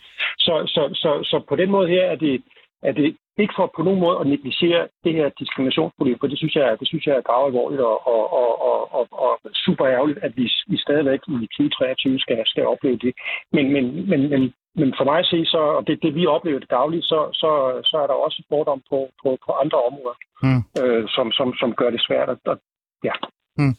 [0.46, 2.44] Så, så, så, så på den måde her er det,
[2.84, 6.56] er det ikke for på nogen måde at negligere det her diskriminationsproblem, for det synes
[6.56, 9.32] jeg, det synes jeg er grave alvorligt og, og, og, og, og, og
[9.66, 13.14] super ærgerligt, at vi, vi stadigvæk i 2023 skal, skal opleve det.
[13.56, 16.60] Men, men, men, men, men for mig at se, så, og det, det vi oplever
[16.60, 20.62] det dagligt, så, så, så er der også fordom på, på, på andre områder, mm.
[20.82, 22.30] øh, som, som, som gør det svært.
[22.30, 22.58] Og,
[23.04, 23.16] ja.
[23.58, 23.76] Mm.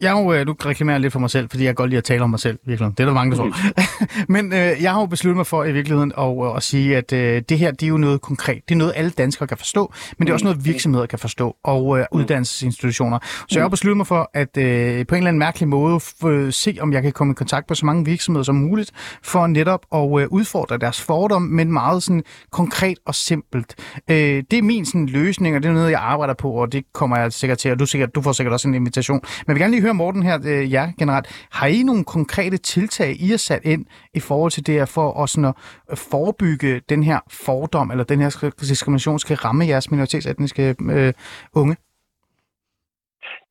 [0.00, 1.98] Jeg har jo, øh, nu reklamerer jeg lidt for mig selv, fordi jeg godt lide
[1.98, 2.90] at tale om mig selv, virkelig.
[2.90, 3.46] Det er der mange, der tror.
[3.46, 4.26] Mm.
[4.34, 7.12] Men øh, jeg har jo besluttet mig for i virkeligheden at, øh, at sige, at
[7.12, 8.62] øh, det her, det er jo noget konkret.
[8.68, 11.56] Det er noget, alle danskere kan forstå, men det er også noget, virksomheder kan forstå,
[11.64, 13.18] og øh, uddannelsesinstitutioner.
[13.22, 16.52] Så jeg har besluttet mig for, at øh, på en eller anden mærkelig måde øh,
[16.52, 19.86] se, om jeg kan komme i kontakt med så mange virksomheder som muligt, for netop
[19.94, 23.74] at øh, udfordre deres fordom, men meget sådan konkret og simpelt.
[24.10, 24.16] Øh,
[24.50, 27.16] det er min sådan, løsning, og det er noget, jeg arbejder på, og det kommer
[27.16, 29.20] jeg sikkert til, og du, sikkert, du får sikkert også en invitation.
[29.22, 31.26] Men jeg vil gerne lige høre høre Morten her, øh, ja, generelt.
[31.58, 33.82] Har I nogle konkrete tiltag, I har sat ind
[34.18, 35.52] i forhold til det her, for at, sådan
[35.94, 38.30] at forebygge den her fordom, eller den her
[38.72, 40.62] diskrimination skal ramme jeres minoritetsetniske
[40.96, 41.12] øh,
[41.60, 41.76] unge?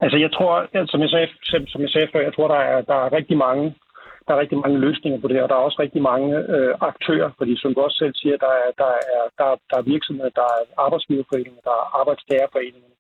[0.03, 0.51] Altså jeg tror,
[0.91, 1.27] som jeg sagde,
[1.73, 3.75] som jeg sagde før, jeg tror, der er, der er rigtig mange
[4.29, 6.73] der er rigtig mange løsninger på det her, og der er også rigtig mange øh,
[6.91, 9.89] aktører, fordi som du også selv siger, der er, der er, der er, der er
[9.93, 12.91] virksomheder, der er arbejdsgiverforeninger, der er arbejdstagerforeninger,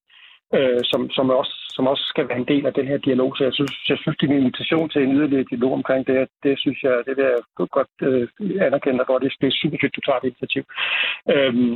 [0.57, 3.37] øh, som, som, også, som også skal være en del af den her dialog.
[3.37, 6.27] Så jeg synes, jeg synes det er en invitation til en yderligere dialog omkring det.
[6.43, 8.27] Det synes jeg, det vil jeg godt øh,
[8.67, 10.63] anerkende, og det, det er super fedt, du tager det initiativ.
[11.33, 11.75] Øhm,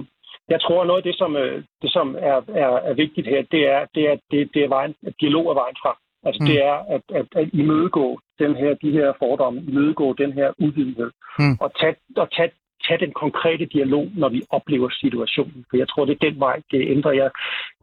[0.50, 3.62] jeg tror, noget af det, som, øh, det, som er, er, er vigtigt her, det
[3.76, 5.98] er, det er, det, det er vejen, at dialog er vejen frem.
[6.26, 6.48] Altså mm.
[6.48, 11.12] det er at, at, at imødegå den her, de her fordomme, imødegå den her udvidenhed,
[11.40, 11.56] mm.
[11.60, 12.52] og tage, og tage
[12.88, 15.66] tage den konkrete dialog, når vi oplever situationen.
[15.70, 17.12] For jeg tror, det er den vej, det ændrer.
[17.12, 17.30] Jeg,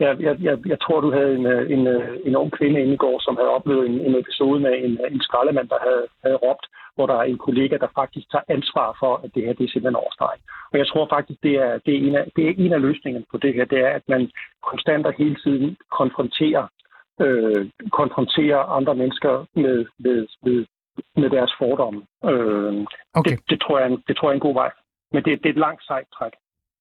[0.01, 1.83] jeg, jeg, jeg, tror, du havde en, en,
[2.25, 5.23] en ung kvinde inde i går, som havde oplevet en, en episode med en, en
[5.23, 9.13] skraldemand, der havde, havde råbt, hvor der er en kollega, der faktisk tager ansvar for,
[9.25, 10.37] at det her det er simpelthen overstreg.
[10.73, 13.27] Og jeg tror faktisk, det er, det, er en af, det er en af løsningerne
[13.31, 14.31] på det her, det er, at man
[14.71, 16.67] konstant og hele tiden konfronterer
[17.25, 20.67] øh, konfronterer andre mennesker med, med, med,
[21.17, 22.01] med deres fordomme.
[22.25, 23.31] Øh, okay.
[23.31, 24.71] det, det, tror jeg, det tror jeg er en god vej.
[25.13, 26.33] Men det, det er et langt sejt træk.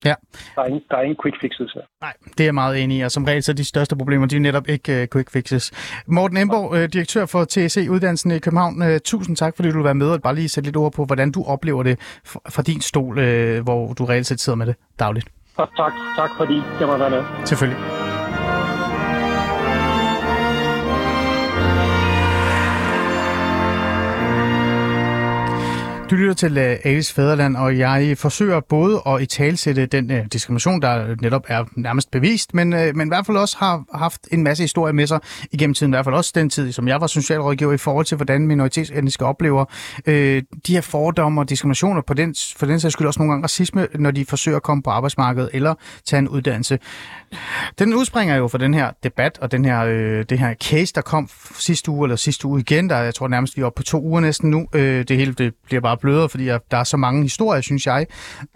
[0.06, 0.16] Ja.
[0.56, 1.82] Der er ingen, der er ingen quick fixes her.
[2.02, 4.28] Nej, det er jeg meget enig i, og som regel så er de største problemer,
[4.28, 5.72] de er netop ikke uh, quick fixes.
[6.08, 9.96] Morten Emborg, uh, direktør for TSE-uddannelsen i København, uh, tusind tak, fordi du vil være
[9.96, 13.18] med og bare lige sætte lidt ord på, hvordan du oplever det fra din stol,
[13.18, 15.28] uh, hvor du reelt set sidder med det dagligt.
[15.56, 17.24] Og tak, tak fordi jeg være med.
[17.46, 17.99] Selvfølgelig.
[26.10, 30.12] Du lytter til øh, uh, Alice Fæderland, og jeg forsøger både at i talsætte den
[30.12, 33.84] uh, diskrimination, der netop er nærmest bevist, men, uh, men i hvert fald også har
[33.94, 35.20] haft en masse historier med sig
[35.52, 38.16] igennem tiden, i hvert fald også den tid, som jeg var socialrådgiver i forhold til,
[38.16, 39.66] hvordan minoritetsetniske oplever
[40.08, 43.44] uh, de her fordomme og diskriminationer, på den, for den sags skyld også nogle gange
[43.44, 46.80] racisme, når de forsøger at komme på arbejdsmarkedet eller tage en uddannelse.
[47.80, 51.02] Den udspringer jo fra den her debat og den her, øh, det her case, der
[51.02, 53.84] kom sidste uge eller sidste uge igen, der jeg tror nærmest vi er oppe på
[53.84, 54.68] to uger næsten nu.
[54.76, 58.06] Øh, det hele det bliver bare blødere, fordi der er så mange historier, synes jeg.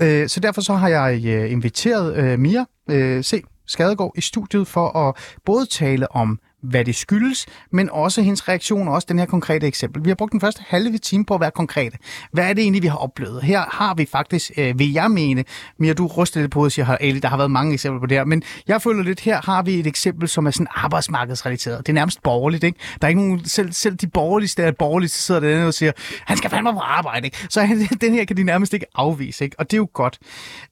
[0.02, 3.44] Øh, så derfor så har jeg øh, inviteret øh, Mia øh, C.
[3.68, 8.88] Skadegård i studiet for at både tale om hvad det skyldes, men også hendes reaktion,
[8.88, 10.04] og også den her konkrete eksempel.
[10.04, 11.98] Vi har brugt den første halve time på at være konkrete.
[12.32, 13.44] Hvad er det egentlig, vi har oplevet?
[13.44, 15.44] Her har vi faktisk, øh, vil jeg mene,
[15.80, 18.18] Mia, du ryster lidt på og siger, Ali, der har været mange eksempler på det
[18.18, 21.78] her, men jeg føler lidt, her har vi et eksempel, som er sådan arbejdsmarkedsrelateret.
[21.78, 22.80] Det er nærmest borgerligt, ikke?
[23.02, 25.92] Der er ikke nogen, selv, selv de borgerligste er borgerligste sidder der og siger,
[26.26, 27.38] han skal fandme på arbejde, ikke?
[27.50, 27.68] Så
[28.02, 29.60] den her kan de nærmest ikke afvise, ikke?
[29.60, 30.20] Og det er jo godt.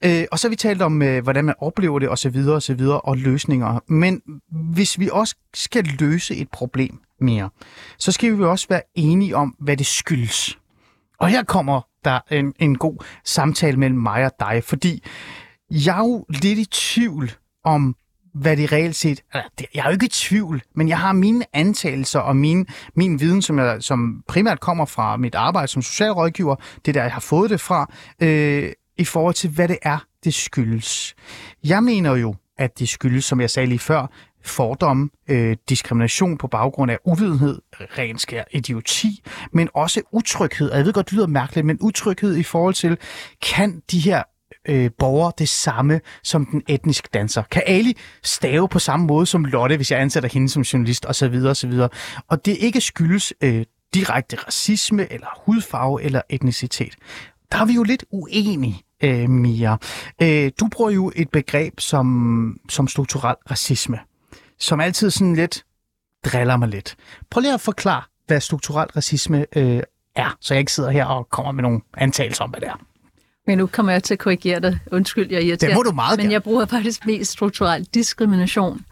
[0.06, 2.56] Øh, og så har vi talt om, øh, hvordan man oplever det, og så videre,
[2.56, 3.80] og så videre, og løsninger.
[3.88, 4.22] Men
[4.74, 7.50] hvis vi også skal løse et problem mere,
[7.98, 10.58] så skal vi også være enige om, hvad det skyldes.
[11.20, 15.04] Og her kommer der en, en god samtale mellem mig og dig, fordi
[15.72, 17.32] jeg er jo lidt i tvivl
[17.64, 17.96] om,
[18.34, 19.22] hvad det reelt set...
[19.34, 23.42] Jeg er jo ikke i tvivl, men jeg har mine antagelser og min, min viden,
[23.42, 27.50] som, jeg, som primært kommer fra mit arbejde som socialrådgiver, det der, jeg har fået
[27.50, 27.92] det fra,
[28.22, 31.16] øh, i forhold til, hvad det er, det skyldes.
[31.64, 34.08] Jeg mener jo, at det skyldes, som jeg sagde lige før,
[34.44, 39.24] fordomme, øh, diskrimination på baggrund af uvidenhed, ren skær idioti,
[39.54, 40.70] men også utryghed.
[40.70, 42.98] Og jeg ved godt, det lyder mærkeligt, men utryghed i forhold til,
[43.42, 44.24] kan de her
[44.68, 47.44] øh, borgere det samme som den etniske danser?
[47.52, 51.36] Kan Ali stave på samme måde som Lotte, hvis jeg ansætter hende som journalist osv.
[51.46, 51.74] osv.?
[52.28, 56.96] Og det ikke skyldes øh, direkte racisme eller hudfarve eller etnicitet.
[57.52, 59.78] Der er vi jo lidt uenige øh, Mia.
[60.22, 64.00] Øh, du bruger jo et begreb som, som strukturel racisme
[64.62, 65.64] som altid sådan lidt
[66.26, 66.96] driller mig lidt.
[67.30, 69.82] Prøv lige at forklare, hvad strukturel racisme øh,
[70.16, 72.80] er, så jeg ikke sidder her og kommer med nogle antagelser om, hvad det er.
[73.48, 74.80] Men nu kommer jeg til at korrigere dig.
[74.92, 75.70] Undskyld, jeg irriterer.
[75.70, 78.86] Det må du meget Men jeg bruger faktisk mest strukturel diskrimination.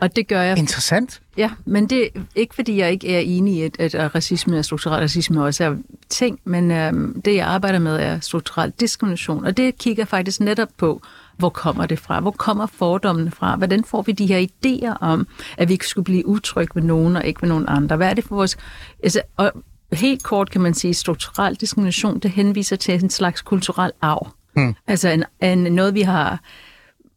[0.00, 0.58] Og det gør jeg...
[0.58, 1.20] Interessant.
[1.36, 4.64] Ja, men det er ikke, fordi jeg ikke er enig i, at, at racisme og
[4.64, 5.76] strukturel racisme også er
[6.08, 9.44] ting, men øhm, det, jeg arbejder med, er strukturel diskrimination.
[9.44, 11.02] Og det kigger faktisk netop på,
[11.36, 12.20] hvor kommer det fra?
[12.20, 13.56] Hvor kommer fordommene fra?
[13.56, 17.16] Hvordan får vi de her idéer om, at vi ikke skulle blive utrygge ved nogen
[17.16, 17.96] og ikke ved nogen andre?
[17.96, 18.56] Hvad er det for vores...
[19.02, 19.52] Altså, og
[19.92, 24.28] helt kort kan man sige, strukturel diskrimination, det henviser til en slags kulturel arv.
[24.56, 24.74] Mm.
[24.86, 26.40] Altså en, en, noget, vi har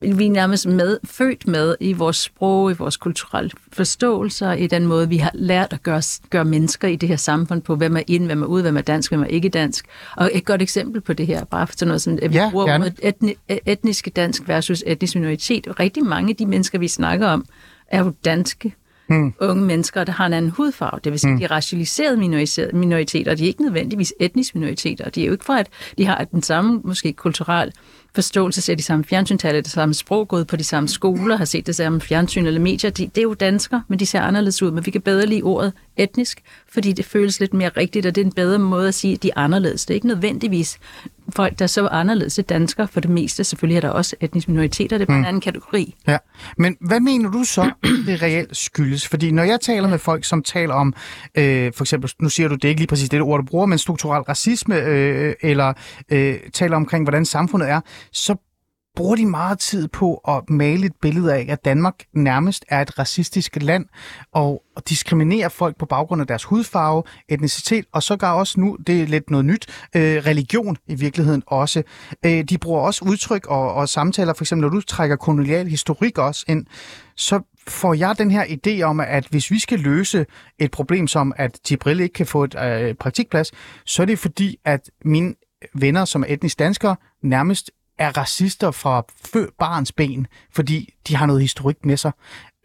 [0.01, 4.85] vi er nærmest med, født med i vores sprog, i vores kulturelle forståelser, i den
[4.85, 8.01] måde, vi har lært at gøre, gøre mennesker i det her samfund på, hvem er
[8.07, 9.85] ind, hvem er ud, hvem er dansk, hvem er ikke dansk.
[10.17, 12.49] Og et godt eksempel på det her, bare for sådan noget som, at vi ja,
[12.51, 13.35] bruger etni,
[13.65, 15.67] etniske dansk versus etnisk minoritet.
[15.67, 17.45] Og rigtig mange af de mennesker, vi snakker om,
[17.87, 18.75] er jo danske
[19.09, 19.33] mm.
[19.41, 20.99] unge mennesker, der har en anden hudfarve.
[21.03, 21.37] Det vil sige, mm.
[21.37, 22.17] de er racialiserede
[22.73, 25.09] minoriteter, de er ikke nødvendigvis etniske minoriteter.
[25.09, 27.71] De er jo ikke for, at de har den samme, måske kulturel
[28.15, 31.45] forståelse, ser de samme fjernsyn, taler det samme sprog, gået på de samme skoler, har
[31.45, 32.91] set det samme fjernsyn eller medier.
[32.91, 34.71] De, det er jo danskere, men de ser anderledes ud.
[34.71, 38.21] Men vi kan bedre lide ordet etnisk, fordi det føles lidt mere rigtigt, og det
[38.21, 39.85] er en bedre måde at sige, at de er anderledes.
[39.85, 40.79] Det er ikke nødvendigvis
[41.35, 42.87] folk, der er så anderledes er danskere.
[42.87, 45.23] For det meste selvfølgelig er der også etniske minoriteter, det er bare mm.
[45.23, 45.95] en anden kategori.
[46.07, 46.17] Ja,
[46.57, 47.71] men hvad mener du så,
[48.07, 49.07] det reelt skyldes?
[49.07, 50.93] Fordi når jeg taler med folk, som taler om,
[51.35, 53.77] øh, for eksempel, nu siger du, det ikke lige præcis det ord, du bruger, men
[53.77, 55.73] strukturel racisme, øh, eller
[56.11, 57.81] øh, taler omkring, hvordan samfundet er,
[58.11, 58.35] så
[58.95, 62.99] bruger de meget tid på at male et billede af, at Danmark nærmest er et
[62.99, 63.85] racistisk land,
[64.33, 69.01] og diskriminerer folk på baggrund af deres hudfarve, etnicitet, og så gør også nu, det
[69.01, 71.83] er lidt noget nyt, øh, religion i virkeligheden også.
[72.25, 76.17] Øh, de bruger også udtryk og, og samtaler, for eksempel når du trækker kolonial historik
[76.17, 76.65] også ind,
[77.15, 80.25] så får jeg den her idé om, at hvis vi skal løse
[80.59, 83.51] et problem som, at Tibril ikke kan få et øh, praktikplads,
[83.85, 85.35] så er det fordi, at mine
[85.73, 89.05] venner, som er etnisk danskere, nærmest er racister fra
[89.59, 92.11] barns ben, fordi de har noget historik med sig.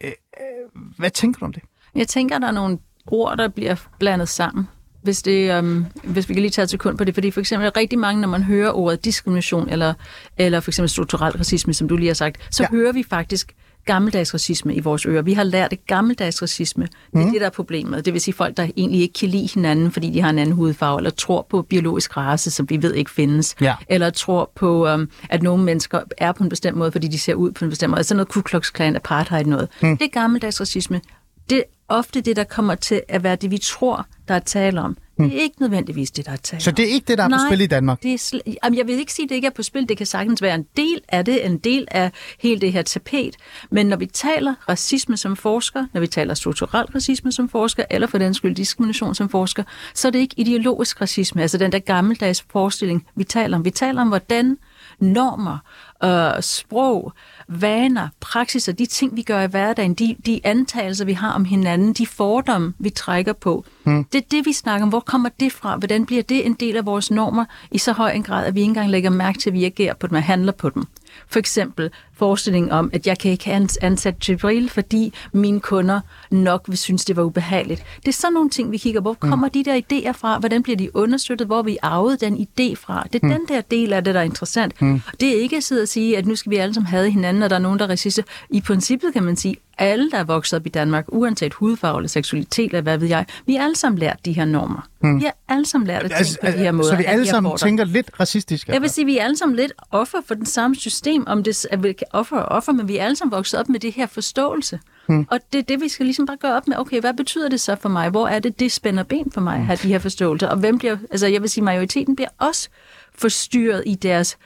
[0.03, 1.63] Øh, øh, hvad tænker du om det?
[1.95, 4.67] Jeg tænker, der er nogle ord, der bliver blandet sammen.
[5.01, 7.69] hvis, det, um, hvis vi kan lige tage et sekund på det, fordi for eksempel
[7.69, 9.93] rigtig mange, når man hører ordet diskrimination, eller,
[10.37, 12.69] eller for eksempel strukturel racisme, som du lige har sagt, så ja.
[12.69, 15.21] hører vi faktisk gammeldags racisme i vores ører.
[15.21, 16.83] Vi har lært det gammeldags racisme.
[16.83, 17.31] Det er mm.
[17.31, 18.05] det, der er problemet.
[18.05, 20.55] Det vil sige folk, der egentlig ikke kan lide hinanden, fordi de har en anden
[20.55, 23.55] hudfarve, eller tror på biologisk race, som vi ved ikke findes.
[23.61, 23.75] Ja.
[23.89, 27.33] Eller tror på, um, at nogle mennesker er på en bestemt måde, fordi de ser
[27.33, 28.03] ud på en bestemt måde.
[28.03, 29.69] Sådan noget Ku Klux Klan, apartheid noget.
[29.81, 29.97] Mm.
[29.97, 31.01] Det er gammeldags racisme.
[31.49, 34.97] Det ofte det, der kommer til at være det, vi tror, der er tale om.
[35.17, 37.27] Det er ikke nødvendigvis det, der er tale Så det er ikke det, der er
[37.27, 38.03] Nej, på spil i Danmark?
[38.03, 39.89] Det er sl- Jamen, jeg vil ikke sige, at det ikke er på spil.
[39.89, 43.35] Det kan sagtens være en del af det, en del af hele det her tapet.
[43.71, 48.07] Men når vi taler racisme som forsker, når vi taler strukturel racisme som forsker, eller
[48.07, 51.79] for den skyld diskrimination som forsker, så er det ikke ideologisk racisme, altså den der
[51.79, 53.65] gammeldags forestilling, vi taler om.
[53.65, 54.57] Vi taler om, hvordan
[54.99, 55.57] normer,
[56.03, 57.13] øh, sprog,
[57.47, 61.93] vaner, praksiser, de ting, vi gør i hverdagen, de, de antagelser, vi har om hinanden,
[61.93, 63.65] de fordomme, vi trækker på.
[63.83, 64.03] Hmm.
[64.03, 64.89] Det er det, vi snakker om.
[64.89, 65.77] Hvor kommer det fra?
[65.77, 68.59] Hvordan bliver det en del af vores normer i så høj en grad, at vi
[68.59, 70.83] ikke engang lægger mærke til, at vi agerer på dem og handler på dem?
[71.27, 73.51] For eksempel forestillingen om, at jeg kan ikke
[73.81, 75.99] ansætte Jibril, fordi mine kunder
[76.31, 77.83] nok vil synes, det var ubehageligt.
[77.99, 79.03] Det er sådan nogle ting, vi kigger på.
[79.03, 80.39] Hvor kommer de der idéer fra?
[80.39, 81.47] Hvordan bliver de understøttet?
[81.47, 83.07] Hvor vi arvet den idé fra?
[83.13, 84.79] Det er den der del af det, der er interessant.
[85.19, 87.43] Det er ikke at sidde og sige, at nu skal vi alle sammen have hinanden,
[87.43, 88.23] og der er nogen, der er racister.
[88.49, 92.09] I princippet kan man sige, alle, der er vokset op i Danmark, uanset hudfarve eller
[92.09, 94.87] seksualitet eller hvad ved jeg, vi har alle sammen lært de her normer.
[95.01, 95.19] Hmm.
[95.19, 96.89] Vi har alle sammen lært at tænke Altså, på de her måder.
[96.89, 97.67] så vi alle sammen fordomme.
[97.69, 98.67] tænker lidt racistisk?
[98.67, 101.43] Jeg vil sige, at vi er alle sammen lidt offer for den samme system, om
[101.43, 104.07] det er offer og offer, men vi er alle sammen vokset op med det her
[104.07, 104.79] forståelse.
[105.07, 105.27] Hmm.
[105.31, 107.59] Og det er det, vi skal ligesom bare gøre op med, okay, hvad betyder det
[107.61, 108.09] så for mig?
[108.09, 110.47] Hvor er det, det spænder ben for mig at have de her forståelser?
[110.47, 112.69] Og hvem bliver, altså jeg vil sige, majoriteten bliver også
[113.15, 114.37] forstyrret i deres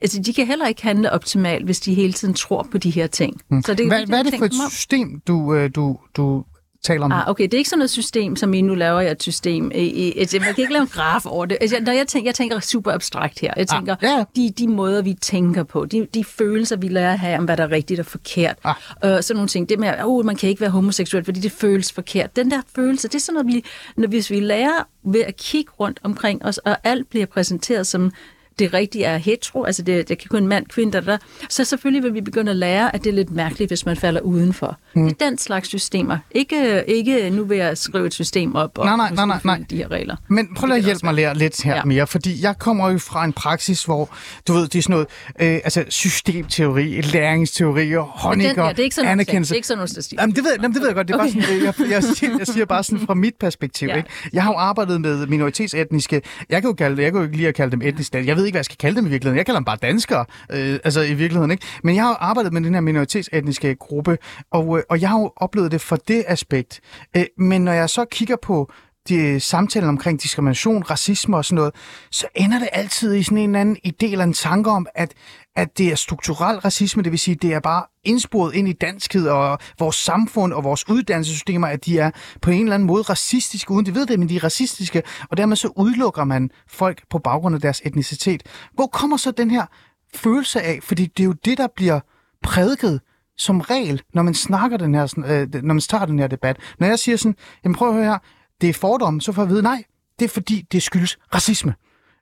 [0.00, 3.06] Altså, de kan heller ikke handle optimalt, hvis de hele tiden tror på de her
[3.06, 3.40] ting.
[3.50, 3.62] Mm.
[3.62, 6.44] Så det, Hvad, hvad er det for et system, du, øh, du, du
[6.84, 7.12] taler om?
[7.12, 9.70] Ah, okay, det er ikke sådan noget system, som I nu laver jeg et system.
[9.74, 11.58] Altså, man kan ikke lave en graf over det.
[11.60, 13.52] Altså, når jeg, tænker, jeg tænker super abstrakt her.
[13.56, 14.24] Jeg tænker, ja, ja.
[14.36, 17.56] de, de måder, vi tænker på, de, de følelser, vi lærer at have om, hvad
[17.56, 18.56] der er rigtigt og forkert.
[18.64, 18.74] Ah.
[19.04, 19.68] Øh, sådan nogle ting.
[19.68, 22.36] Det med, at oh, man kan ikke være homoseksuel, fordi det føles forkert.
[22.36, 23.64] Den der følelse, det er sådan noget, vi,
[23.96, 28.12] når, hvis vi lærer ved at kigge rundt omkring os, og alt bliver præsenteret som
[28.58, 32.02] det rigtige er hetero, altså det, det kan kun mand, kvinde, der, der, så selvfølgelig
[32.02, 34.76] vil vi begynde at lære, at det er lidt mærkeligt, hvis man falder udenfor.
[34.94, 35.08] Mm.
[35.08, 36.18] Det er den slags systemer.
[36.30, 39.66] Ikke, ikke nu vil jeg skrive et system op og Nej, nej, nej, nej, følge
[39.70, 40.16] de her regler.
[40.28, 41.84] Men prøv lige at hjælpe mig at lære lidt her ja.
[41.84, 44.14] Mere, fordi jeg kommer jo fra en praksis, hvor,
[44.48, 45.06] du ved, det er sådan noget,
[45.40, 49.54] øh, altså systemteori, læringsteori, Men Honecker, den, ja, det er ikke sådan noget, det anerkendelse.
[49.54, 50.18] er ikke sådan noget statistik.
[50.20, 51.08] Jamen, det ved, jamen, det ved jeg godt.
[51.08, 51.42] Det er bare Okay.
[51.42, 53.88] sådan, øh, jeg, jeg, siger, jeg siger bare sådan fra mit perspektiv.
[53.88, 53.96] Ja.
[53.96, 54.08] Ikke?
[54.32, 56.22] Jeg har jo arbejdet med minoritetsetniske.
[56.50, 58.28] Jeg kan jo, kalde, jeg kan jo ikke lide at kalde dem etnisk danske.
[58.28, 59.36] Jeg ved ikke, hvad jeg skal kalde dem i virkeligheden.
[59.36, 61.50] Jeg kalder dem bare danskere, øh, altså i virkeligheden.
[61.50, 61.66] Ikke?
[61.82, 64.18] Men jeg har arbejdet med den her minoritetsetniske gruppe,
[64.50, 66.80] og, øh, og jeg har jo oplevet det fra det aspekt.
[67.16, 68.72] Øh, men når jeg så kigger på
[69.08, 71.74] de øh, samtaler omkring diskrimination, racisme og sådan noget,
[72.10, 75.12] så ender det altid i sådan en eller anden idé eller en tanke om, at,
[75.56, 79.28] at det er strukturel racisme, det vil sige, det er bare indsporet ind i danskhed
[79.28, 82.10] og vores samfund og vores uddannelsessystemer, at de er
[82.42, 85.36] på en eller anden måde racistiske, uden de ved det, men de er racistiske, og
[85.36, 88.42] dermed så udelukker man folk på baggrund af deres etnicitet.
[88.72, 89.66] Hvor kommer så den her
[90.14, 92.00] følelse af, fordi det er jo det, der bliver
[92.42, 93.00] prædiket
[93.36, 96.56] som regel, når man snakker den her, sådan, øh, når man starter den her debat.
[96.78, 98.18] Når jeg siger sådan, jamen prøv at høre her,
[98.60, 99.84] det er fordomme, så får jeg at vide, nej,
[100.18, 101.74] det er fordi, det skyldes racisme.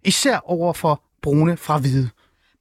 [0.04, 2.10] Især over for brune fra hvide.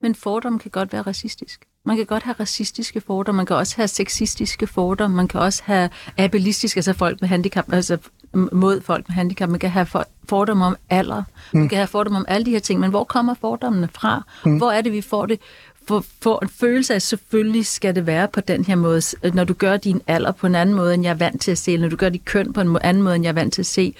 [0.01, 1.65] Men fordom kan godt være racistisk.
[1.85, 5.61] Man kan godt have racistiske fordomme, man kan også have sexistiske fordomme, man kan også
[5.65, 7.97] have ableistiske, altså folk med handicap, altså
[8.33, 12.19] mod folk med handicap, man kan have for, fordomme om alder, man kan have fordomme
[12.19, 14.23] om alle de her ting, men hvor kommer fordommene fra?
[14.57, 15.39] Hvor er det, vi får det?
[15.87, 19.01] For, for en følelse af, at selvfølgelig skal det være på den her måde,
[19.33, 21.57] når du gør din alder på en anden måde, end jeg er vant til at
[21.57, 23.53] se, eller når du gør dit køn på en anden måde, end jeg er vant
[23.53, 23.95] til at se.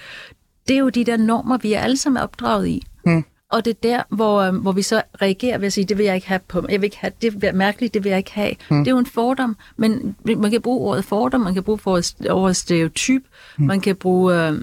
[0.68, 2.82] Det er jo de der normer, vi er alle sammen opdraget i.
[3.52, 6.06] Og det er der, hvor, øhm, hvor vi så reagerer ved at sige, det vil
[6.06, 8.32] jeg ikke have på Jeg vil ikke have, det er mærkeligt, det vil jeg ikke
[8.32, 8.54] have.
[8.70, 8.78] Mm.
[8.78, 11.78] Det er jo en fordom, men man kan bruge ordet fordom, man kan bruge
[12.30, 13.22] ordet, stereotyp,
[13.58, 13.64] mm.
[13.64, 14.58] man kan bruge øh,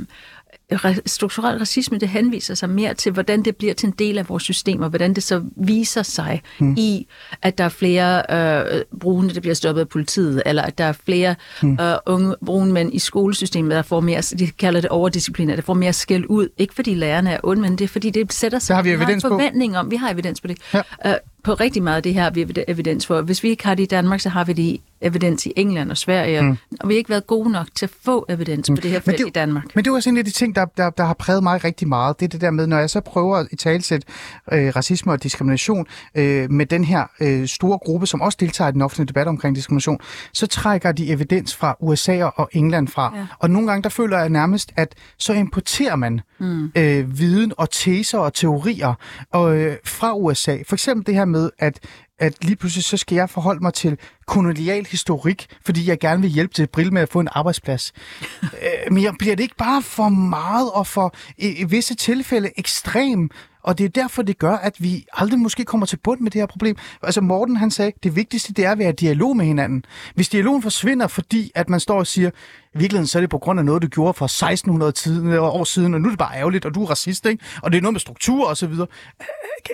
[1.05, 4.43] strukturel racisme, det henviser sig mere til, hvordan det bliver til en del af vores
[4.43, 6.75] system, og hvordan det så viser sig mm.
[6.77, 7.07] i,
[7.41, 10.91] at der er flere øh, brune, der bliver stoppet af politiet, eller at der er
[10.91, 11.77] flere mm.
[11.81, 15.73] øh, unge brune mænd i skolesystemet, der får mere, de kalder det overdiscipliner, der får
[15.73, 16.47] mere skæld ud.
[16.57, 18.95] Ikke fordi lærerne er onde, men det er fordi, det sætter sig har vi en
[18.95, 19.29] evidens på.
[19.29, 19.91] forventning om.
[19.91, 20.57] Vi har evidens på det.
[20.73, 20.81] Ja.
[21.05, 23.21] Øh, på rigtig meget af det her har vi evid- evidens for.
[23.21, 25.91] Hvis vi ikke har det i Danmark, så har vi det i evidens i England
[25.91, 26.57] og Sverige, mm.
[26.79, 28.75] og vi har ikke været gode nok til at få evidens mm.
[28.75, 29.75] på det her felt i Danmark.
[29.75, 31.87] Men det er også en af de ting, der, der, der har præget mig rigtig
[31.87, 32.19] meget.
[32.19, 34.07] Det er det der med, når jeg så prøver at talsætte
[34.51, 35.85] øh, racisme og diskrimination
[36.15, 39.55] øh, med den her øh, store gruppe, som også deltager i den offentlige debat omkring
[39.55, 39.99] diskrimination,
[40.33, 43.13] så trækker de evidens fra USA og England fra.
[43.15, 43.27] Ja.
[43.39, 46.71] Og nogle gange der føler jeg nærmest, at så importerer man mm.
[46.75, 48.93] øh, viden og teser og teorier
[49.35, 50.57] øh, fra USA.
[50.67, 51.79] For eksempel det her med, at
[52.19, 53.97] at lige pludselig så skal jeg forholde mig til
[54.27, 57.93] kolonial historik, fordi jeg gerne vil hjælpe til Brill med at få en arbejdsplads.
[58.43, 63.29] øh, men bliver det ikke bare for meget og for i, i visse tilfælde ekstrem
[63.63, 66.41] og det er derfor, det gør, at vi aldrig måske kommer til bund med det
[66.41, 66.75] her problem.
[67.03, 69.85] Altså Morten, han sagde, det vigtigste det er at være i dialog med hinanden.
[70.15, 72.29] Hvis dialogen forsvinder, fordi at man står og siger,
[72.75, 75.93] i virkeligheden så er det på grund af noget, du gjorde for 1600 år siden,
[75.93, 77.43] og nu er det bare ærgerligt, og du er racist, ikke?
[77.63, 78.87] og det er noget med struktur og så videre.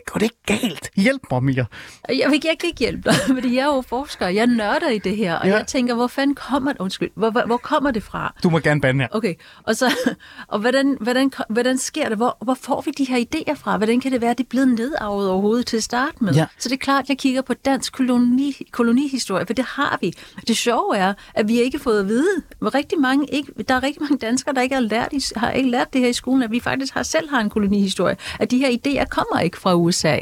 [0.06, 0.90] Går det ikke galt?
[0.96, 1.66] Hjælp mig, Mia.
[2.10, 4.28] Jeg vil ikke hjælpe dig, fordi jeg er jo forsker.
[4.28, 5.58] Jeg nørder i det her, og ja.
[5.58, 6.82] jeg tænker, hvor fanden kommer det?
[6.82, 8.34] Undskyld, hvor, hvor, hvor kommer det fra?
[8.44, 9.08] Du må gerne bande her.
[9.12, 9.34] Okay,
[9.64, 9.94] og, så,
[10.48, 12.18] og hvordan, hvordan, hvordan sker det?
[12.18, 13.78] Hvor, hvor får vi de her idéer fra?
[13.78, 16.34] Hvordan kan det være, at det er blevet nedarvet overhovedet til at starte med?
[16.34, 16.46] Ja.
[16.58, 20.14] Så det er klart, at jeg kigger på dansk koloni, kolonihistorie, for det har vi.
[20.48, 23.76] Det sjove er, at vi ikke har fået at vide, hvor rigtig mange ikke, der
[23.76, 26.44] er rigtig mange danskere, der ikke har lært, har ikke lært det her i skolen,
[26.44, 29.76] at vi faktisk har selv har en kolonihistorie, at de her idéer kommer ikke fra
[29.76, 30.20] USA.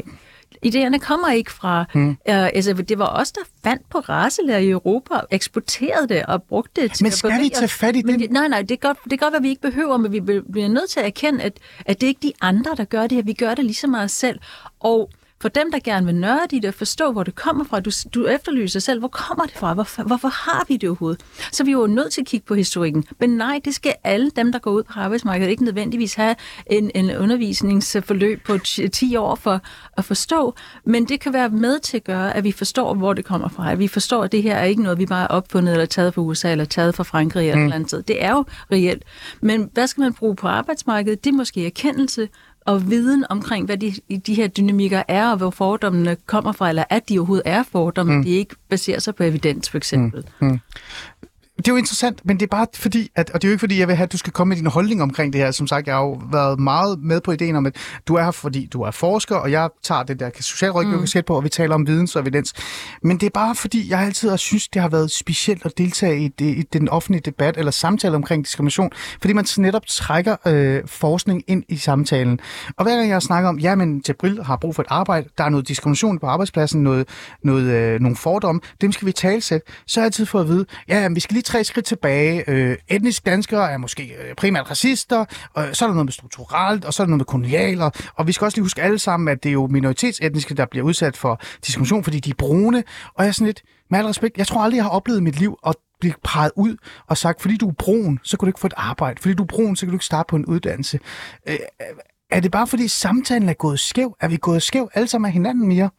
[0.66, 1.84] Idéerne kommer ikke fra...
[1.92, 2.08] Hmm.
[2.08, 6.82] Uh, altså, det var os, der fandt på racelærer i Europa, eksporterede det og brugte
[6.82, 7.04] det til...
[7.04, 8.20] Men skal vi tage fat i det?
[8.20, 10.20] Men, nej, nej, det er, godt, det godt, at vi ikke behøver, men vi
[10.52, 13.12] bliver nødt til at erkende, at, at det er ikke de andre, der gør det
[13.12, 13.22] her.
[13.22, 14.38] Vi gør det lige så meget selv.
[14.80, 15.10] Og
[15.40, 17.90] for dem, der gerne vil nørde i det og forstå, hvor det kommer fra, du,
[18.14, 19.74] du efterlyser selv, hvor kommer det fra?
[19.74, 21.20] Hvorfor, hvorfor har vi det overhovedet?
[21.52, 23.04] Så vi er jo nødt til at kigge på historikken.
[23.20, 26.90] Men nej, det skal alle dem, der går ud på arbejdsmarkedet, ikke nødvendigvis have en,
[26.94, 28.58] en undervisningsforløb på
[28.92, 29.60] 10 år for
[29.96, 30.54] at forstå.
[30.84, 33.72] Men det kan være med til at gøre, at vi forstår, hvor det kommer fra.
[33.72, 36.14] At vi forstår, at det her er ikke noget, vi bare har opfundet eller taget
[36.14, 37.62] fra USA eller taget fra Frankrig eller mm.
[37.62, 38.02] eller andet sted.
[38.02, 39.02] Det er jo reelt.
[39.40, 41.24] Men hvad skal man bruge på arbejdsmarkedet?
[41.24, 42.28] Det er måske erkendelse,
[42.64, 43.94] og viden omkring, hvad de,
[44.26, 48.16] de her dynamikker er, og hvor fordommene kommer fra, eller at de overhovedet er fordomme,
[48.16, 48.24] mm.
[48.24, 50.24] de ikke baserer sig på evidens, for eksempel.
[50.40, 50.48] Mm.
[50.48, 50.60] Mm
[51.56, 53.60] det er jo interessant, men det er bare fordi, at, og det er jo ikke
[53.60, 55.50] fordi, jeg vil have, at du skal komme med din holdning omkring det her.
[55.50, 57.76] Som sagt, jeg har jo været meget med på ideen om, at
[58.08, 61.24] du er her, fordi du er forsker, og jeg tager det der socialrådgiver mm.
[61.26, 62.52] på, og vi taler om videns og evidens.
[63.02, 66.20] Men det er bare fordi, jeg altid har synes, det har været specielt at deltage
[66.20, 68.90] i, det, i den offentlige debat eller samtale omkring diskrimination,
[69.20, 72.40] fordi man netop trækker øh, forskning ind i samtalen.
[72.76, 75.44] Og hver gang jeg snakker om, ja, men Jabril har brug for et arbejde, der
[75.44, 77.08] er noget diskrimination på arbejdspladsen, noget,
[77.42, 80.66] noget, øh, nogle fordomme, dem skal vi talsætte, så har jeg altid fået at vide,
[80.88, 82.50] ja, vi skal lige tre skridt tilbage.
[82.50, 86.84] Øh, etnisk danskere er måske øh, primært racister, og så er der noget med strukturelt,
[86.84, 89.28] og så er der noget med kolonialer, og vi skal også lige huske alle sammen,
[89.28, 92.84] at det er jo minoritetsetniske, der bliver udsat for diskrimination, fordi de er brune,
[93.14, 95.22] og jeg er sådan lidt, med al respekt, jeg tror aldrig, jeg har oplevet i
[95.22, 96.76] mit liv at blive peget ud
[97.06, 99.22] og sagt, fordi du er brun, så kan du ikke få et arbejde.
[99.22, 101.00] Fordi du er brun, så kan du ikke starte på en uddannelse.
[101.48, 101.56] Øh,
[102.30, 104.16] er det bare fordi samtalen er gået skæv?
[104.20, 105.90] Er vi gået skæv alle sammen af hinanden mere?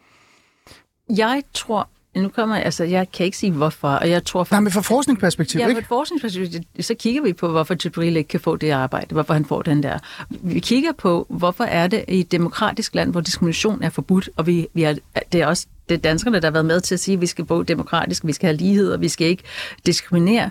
[1.10, 4.44] Jeg tror nu kommer altså, jeg kan ikke sige hvorfor, og jeg tror...
[4.44, 5.82] For, Nej, men fra forskningsperspektiv, ja, ikke?
[5.82, 9.46] fra forskningsperspektiv, så kigger vi på, hvorfor Jibril ikke kan få det arbejde, hvorfor han
[9.46, 10.00] får den der.
[10.30, 14.48] Vi kigger på, hvorfor er det i et demokratisk land, hvor diskrimination er forbudt, og
[14.48, 14.96] vi, vi er,
[15.32, 17.26] det er også det er danskerne, der har været med til at sige, at vi
[17.26, 19.44] skal bo demokratisk, vi skal have lighed, og vi skal ikke
[19.86, 20.50] diskriminere.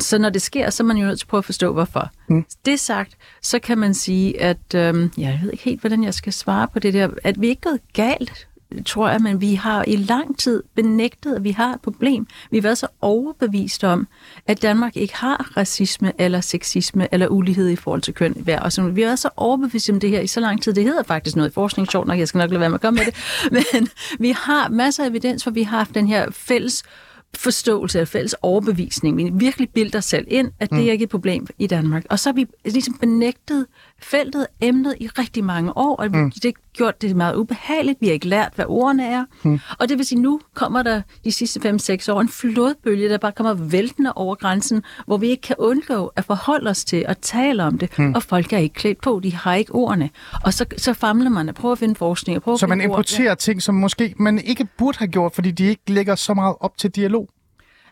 [0.00, 2.10] Så når det sker, så er man jo nødt til at prøve at forstå, hvorfor.
[2.28, 2.44] Mm.
[2.66, 6.32] Det sagt, så kan man sige, at øhm, jeg ved ikke helt, hvordan jeg skal
[6.32, 8.46] svare på det der, at vi ikke er gået galt
[8.86, 12.26] tror jeg, men vi har i lang tid benægtet, at vi har et problem.
[12.50, 14.08] Vi har været så overbevist om,
[14.46, 18.46] at Danmark ikke har racisme eller sexisme eller ulighed i forhold til køn.
[18.62, 20.74] Og så, vi har været så overbevist om det her i så lang tid.
[20.74, 22.80] Det hedder faktisk noget i forskning, sjovt nok, jeg skal nok lade være med at
[22.80, 23.14] komme med det.
[23.72, 23.88] Men
[24.18, 26.82] vi har masser af evidens, for vi har haft den her fælles
[27.34, 29.16] forståelse af fælles overbevisning.
[29.16, 30.86] Vi virkelig bilder os selv ind, at det mm.
[30.86, 32.04] er ikke et problem i Danmark.
[32.10, 33.66] Og så har vi ligesom benægtet
[34.02, 36.30] feltet, emnet i rigtig mange år, og mm.
[36.30, 38.00] det har gjort det meget ubehageligt.
[38.00, 39.24] Vi har ikke lært, hvad ordene er.
[39.42, 39.60] Mm.
[39.78, 43.32] Og det vil sige, nu kommer der de sidste 5-6 år en flodbølge, der bare
[43.32, 47.64] kommer væltende over grænsen, hvor vi ikke kan undgå at forholde os til at tale
[47.64, 47.98] om det.
[47.98, 48.14] Mm.
[48.14, 50.10] Og folk er ikke klædt på, de har ikke ordene.
[50.44, 52.36] Og så, så famler man at prøve at finde forskning.
[52.36, 53.38] Og prøve så man importerer ord.
[53.38, 56.78] ting, som måske man ikke burde have gjort, fordi de ikke lægger så meget op
[56.78, 57.28] til dialog?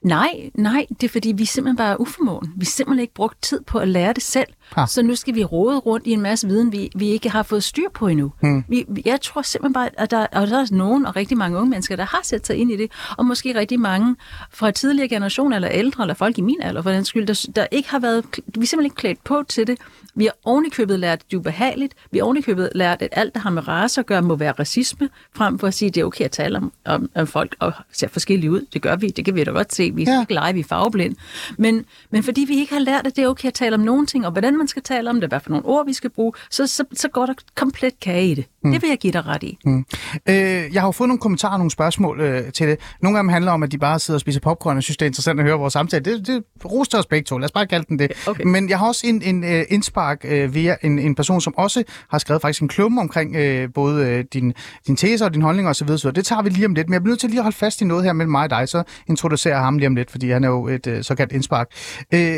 [0.04, 2.52] Nej, nej, det er fordi, vi simpelthen bare er uformåen.
[2.56, 4.46] Vi simpelthen ikke brugt tid på at lære det selv.
[4.76, 4.88] Ah.
[4.88, 7.64] Så nu skal vi råde rundt i en masse viden, vi, vi ikke har fået
[7.64, 8.32] styr på endnu.
[8.40, 8.64] Hmm.
[8.68, 11.70] Vi, jeg tror simpelthen bare, at der, og der er nogen, og rigtig mange unge
[11.70, 14.16] mennesker, der har sat sig ind i det, og måske rigtig mange
[14.50, 17.66] fra tidligere generationer, eller ældre, eller folk i min alder, for den skyld, der, der
[17.70, 19.78] ikke har været, vi er simpelthen ikke klædt på til det.
[20.16, 21.94] Vi har ovenikøbet lært, at det er ubehageligt.
[22.10, 25.08] Vi har ovenikøbet lært, at alt, der har med race at gøre, må være racisme,
[25.36, 27.72] frem for at sige, at det er okay at tale om, om, om folk og
[27.92, 28.66] ser forskellige ud.
[28.72, 30.20] Det gør vi, det kan vi da godt se Vi skal Ja.
[30.20, 31.16] ikke lege, vi er farveblind.
[31.58, 34.06] Men, men fordi vi ikke har lært, at det er okay at tale om nogle
[34.06, 36.32] ting, og hvordan man skal tale om det, hvad for nogle ord vi skal bruge,
[36.50, 38.44] så, så, så går der komplet kage i det.
[38.64, 38.72] Mm.
[38.72, 39.58] Det vil jeg give dig ret i.
[39.64, 39.84] Mm.
[40.28, 40.34] Øh,
[40.74, 42.78] jeg har jo fået nogle kommentarer og nogle spørgsmål øh, til det.
[43.02, 45.06] Nogle af dem handler om, at de bare sidder og spiser popcorn og synes, det
[45.06, 46.04] er interessant at høre vores samtale.
[46.04, 47.38] Det, det roster os begge to.
[47.38, 48.12] Lad os bare kalde den det.
[48.26, 48.44] Okay.
[48.44, 51.84] Men jeg har også en, en øh, indspark øh, via en, en person, som også
[52.10, 54.54] har skrevet faktisk en klumme omkring øh, både øh, din,
[54.86, 55.96] din teser og din holdning osv.
[55.96, 56.88] Så det tager vi lige om lidt.
[56.88, 58.50] Men jeg bliver nødt til lige at holde fast i noget her mellem mig og
[58.50, 61.32] dig, så introducerer jeg ham lige om lidt, fordi han er jo et øh, såkaldt
[61.32, 61.68] indspark.
[62.14, 62.36] Øh,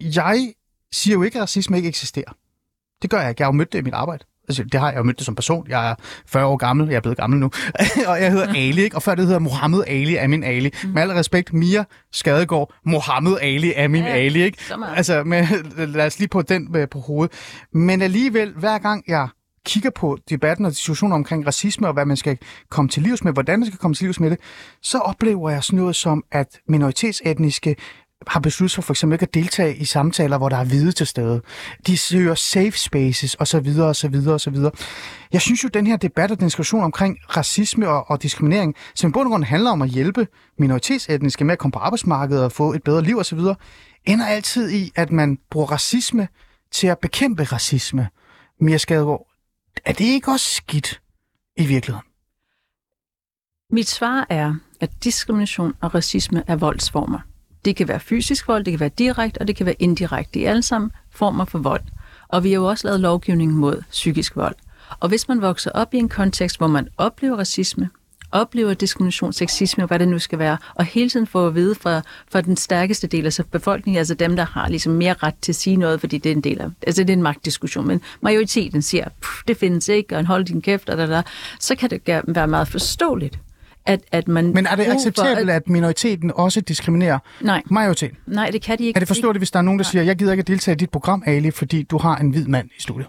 [0.00, 0.52] jeg
[0.92, 2.32] siger jo ikke, at racisme ikke eksisterer.
[3.02, 3.40] Det gør jeg ikke.
[3.40, 4.24] Jeg har jo mødt det i mit arbejde.
[4.48, 5.66] Altså, det har jeg jo mødt det som person.
[5.68, 5.94] Jeg er
[6.26, 6.88] 40 år gammel.
[6.88, 7.46] Jeg er blevet gammel nu.
[8.10, 8.96] og jeg hedder Ali, ikke?
[8.96, 10.72] Og før det hedder Mohammed Ali, Amin Ali.
[10.84, 10.88] Mm.
[10.88, 14.58] Med al respekt, Mia Skadegaard, Mohammed Ali, Amin Ja, Ali, ikke?
[14.96, 15.46] Altså, med,
[15.96, 17.32] lad os lige på den øh, på hovedet.
[17.72, 19.28] Men alligevel, hver gang jeg
[19.66, 22.38] kigger på debatten og diskussioner omkring racisme og hvad man skal
[22.70, 24.38] komme til livs med, hvordan man skal komme til livs med det,
[24.82, 27.76] så oplever jeg sådan noget som, at minoritetsetniske
[28.26, 31.06] har besluttet sig for eksempel ikke at deltage i samtaler, hvor der er hvide til
[31.06, 31.42] stede.
[31.86, 33.80] De søger safe spaces osv.
[33.80, 34.28] osv.
[34.28, 34.56] osv.
[35.32, 39.10] Jeg synes jo, at den her debat og diskussion omkring racisme og, og diskriminering, som
[39.10, 42.52] i bund og grund handler om at hjælpe minoritetsetniske med at komme på arbejdsmarkedet og
[42.52, 43.38] få et bedre liv osv.,
[44.04, 46.28] ender altid i, at man bruger racisme
[46.72, 48.08] til at bekæmpe racisme.
[48.60, 49.26] Mia Skadegaard,
[49.84, 51.00] er det ikke også skidt
[51.56, 52.06] i virkeligheden?
[53.70, 57.18] Mit svar er, at diskrimination og racisme er voldsformer.
[57.66, 60.30] Det kan være fysisk vold, det kan være direkte, og det kan være indirekte.
[60.34, 61.82] Det er alle sammen former for vold.
[62.28, 64.54] Og vi har jo også lavet lovgivning mod psykisk vold.
[65.00, 67.90] Og hvis man vokser op i en kontekst, hvor man oplever racisme,
[68.32, 72.02] oplever diskrimination, sexisme, hvad det nu skal være, og hele tiden får at vide fra,
[72.30, 75.56] fra den stærkeste del af befolkningen, altså dem, der har ligesom mere ret til at
[75.56, 78.82] sige noget, fordi det er en del af, altså det er en magtdiskussion, men majoriteten
[78.82, 79.08] siger,
[79.48, 81.22] det findes ikke, og hold din kæft, og der, der,
[81.60, 83.38] så kan det være meget forståeligt,
[83.86, 84.52] at, at man...
[84.52, 88.16] Men er det acceptabelt, at minoriteten også diskriminerer Nej, majoriteten?
[88.26, 88.96] nej, det kan de ikke.
[88.96, 90.78] Er det forståeligt, hvis der er nogen, der siger, jeg gider ikke at deltage i
[90.78, 93.08] dit program, Ali, fordi du har en hvid mand i studiet?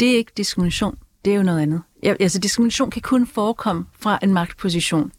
[0.00, 0.96] Det er ikke diskrimination.
[1.24, 1.82] Det er jo noget andet.
[2.02, 5.12] Jeg, altså, diskrimination kan kun forekomme fra en magtposition.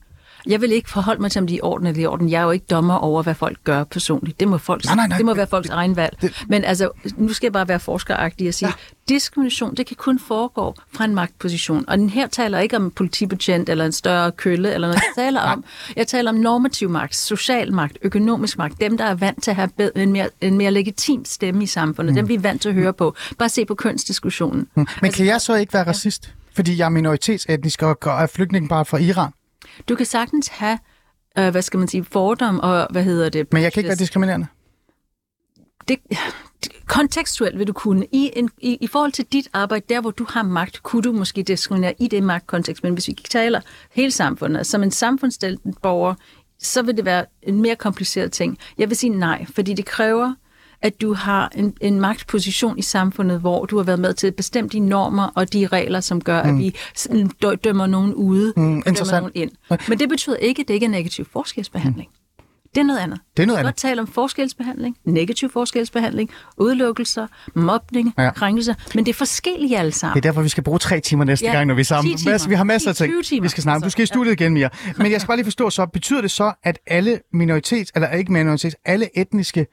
[0.48, 2.30] Jeg vil ikke forholde mig til, om de er orden eller i orden.
[2.30, 4.40] Jeg er jo ikke dommer over, hvad folk gør personligt.
[4.40, 5.18] Det må, folk, Nej, nej, nej.
[5.18, 6.18] Det må være folks egen valg.
[6.22, 8.74] det- Men altså, nu skal jeg bare være forskeragtig og sige, ja.
[9.10, 11.86] diskrimination, det kan kun foregå fra en magtposition.
[11.88, 15.02] Og den her taler ikke om en politibetjent eller en større kølle eller noget.
[15.02, 15.64] Jeg taler om,
[15.96, 18.82] jeg taler om normativ magt, social magt, økonomisk magt.
[18.82, 22.14] Dem, der er vant til at have en mere, en mere legitim stemme i samfundet.
[22.14, 22.16] Mm.
[22.16, 23.16] Dem, vi er vant til at høre på.
[23.40, 24.68] Bare se på kønsdiskussionen.
[24.76, 24.88] Mm.
[25.02, 26.34] Men kan jeg så ikke være racist?
[26.56, 29.32] Fordi jeg er minoritetsetnisk og og er flygtning bare fra Iran.
[29.90, 30.80] Du kan sagtens have,
[31.38, 33.54] øh, hvad skal man sige, fordom og, hvad hedder det?
[33.54, 34.48] Men jeg kan ikke være diskriminerende.
[35.88, 36.00] det,
[36.88, 38.06] kontekstuelt vil du kunne.
[38.12, 41.12] I, en, i, I forhold til dit arbejde, der hvor du har magt, kunne du
[41.12, 42.84] måske diskriminere i det magtkontekst.
[42.84, 43.62] Men hvis vi taler
[43.92, 46.16] hele samfundet, som en samfundsdelende borger,
[46.60, 48.58] så vil det være en mere kompliceret ting.
[48.78, 50.34] Jeg vil sige nej, fordi det kræver,
[50.84, 54.36] at du har en, en magtposition i samfundet, hvor du har været med til at
[54.36, 56.50] bestemme de normer og de regler, som gør, mm.
[56.50, 56.76] at vi
[57.64, 59.52] dømmer nogen ude Mm, og dømmer nogen ind.
[59.90, 62.10] Men det betyder ikke, at det ikke er negativ forskelsbehandling.
[62.10, 62.18] Mm.
[62.76, 63.20] Det er noget andet.
[63.38, 63.68] Det er noget andet.
[63.74, 68.24] godt tale om forskelsbehandling, negativ forskelsbehandling, udelukkelser, mobning, Ja.
[68.24, 68.32] ja.
[68.32, 70.18] krænkelser, men det er forskellige alle Det sammen.
[70.18, 72.18] er derfor, vi skal bruge tre timer næste Ja, gang, når vi er sammen.
[72.18, 72.48] 10 timer.
[72.48, 73.42] Vi har masser af 10, ting, 20 timer.
[73.42, 73.82] vi skal snakke om.
[73.82, 74.70] Du Altså, skal i studiet igen, Mia.
[74.98, 78.32] Men jeg skal bare lige forstå, så betyder det så, at alle minoritets, eller ikke
[78.34, 79.66] minoritets, alle etniske,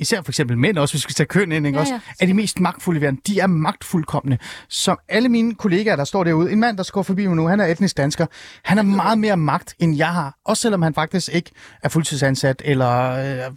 [0.00, 2.00] især for eksempel mænd også, hvis vi skal tage køn ind, ikke Ja, også, ja.
[2.20, 3.20] er de mest magtfulde i verden.
[3.26, 4.38] De er magtfuldkommende.
[4.68, 7.60] Som alle mine kollegaer, der står derude, en mand, der går forbi mig nu, han
[7.60, 8.26] er etnisk dansker,
[8.62, 10.34] han har meget mere magt, end jeg har.
[10.44, 11.50] Også selvom han faktisk ikke
[11.82, 13.10] er fuldtidsansat, eller
[13.46, 13.52] øh,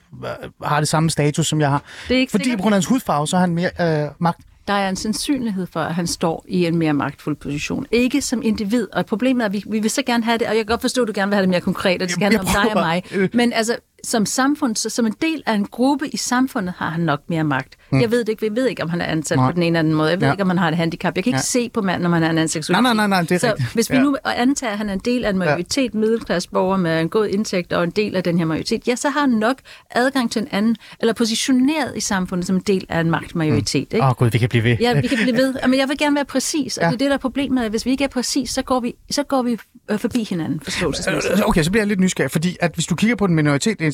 [0.64, 1.84] har det samme status, som jeg har.
[2.08, 2.60] Det er ikke Fordi sikkert.
[2.60, 4.40] på grund af hans hudfarve, så har han mere øh, magt.
[4.68, 7.86] Der er en sandsynlighed for, at han står i en mere magtfuld position.
[7.92, 8.88] Ikke som individ.
[8.94, 10.82] Og problemet er, at vi, vi vil så gerne have det, og jeg kan godt
[10.82, 12.76] forstå, at du gerne vil have det mere konkret, og det skal handle om dig
[12.76, 13.30] og mig.
[13.34, 13.76] Men altså,
[14.08, 17.44] som samfund, så, som en del af en gruppe i samfundet, har han nok mere
[17.44, 17.76] magt.
[17.92, 18.02] Mm.
[18.02, 18.50] Jeg ved det ikke.
[18.50, 19.48] Vi ved ikke, om han er ansat Nej.
[19.48, 20.10] på den ene eller anden måde.
[20.10, 20.32] Jeg ved Ja.
[20.34, 21.16] ikke, om han har et handicap.
[21.16, 21.42] Jeg kan ikke Ja.
[21.42, 22.84] se på manden, om han har en seksualitet.
[22.84, 23.74] Nej, nej, nej, nej, det er så rigtigt.
[23.74, 24.02] hvis vi Ja.
[24.02, 26.00] nu antager, at han er en del af en majoritet, ja.
[26.00, 29.20] middelklasseborger med en god indtægt og en del af den her majoritet, ja, så har
[29.20, 29.58] han nok
[29.92, 33.88] adgang til en anden, eller positioneret i samfundet som en del af en magtmajoritet.
[33.94, 34.02] Ikke?
[34.04, 34.78] Åh oh, gud, vi kan blive ved.
[34.80, 35.54] Ja, vi kan blive ved.
[35.68, 36.88] Men jeg vil gerne være præcis, og Ja.
[36.88, 37.64] det er det, der er problemet.
[37.64, 39.58] At hvis vi ikke er præcis, så går vi, så går vi
[39.92, 41.46] øh, forbi hinanden forståelsesmæssigt.
[41.48, 43.36] Okay, så bliver jeg lidt nysgerrig, fordi at hvis du kigger på den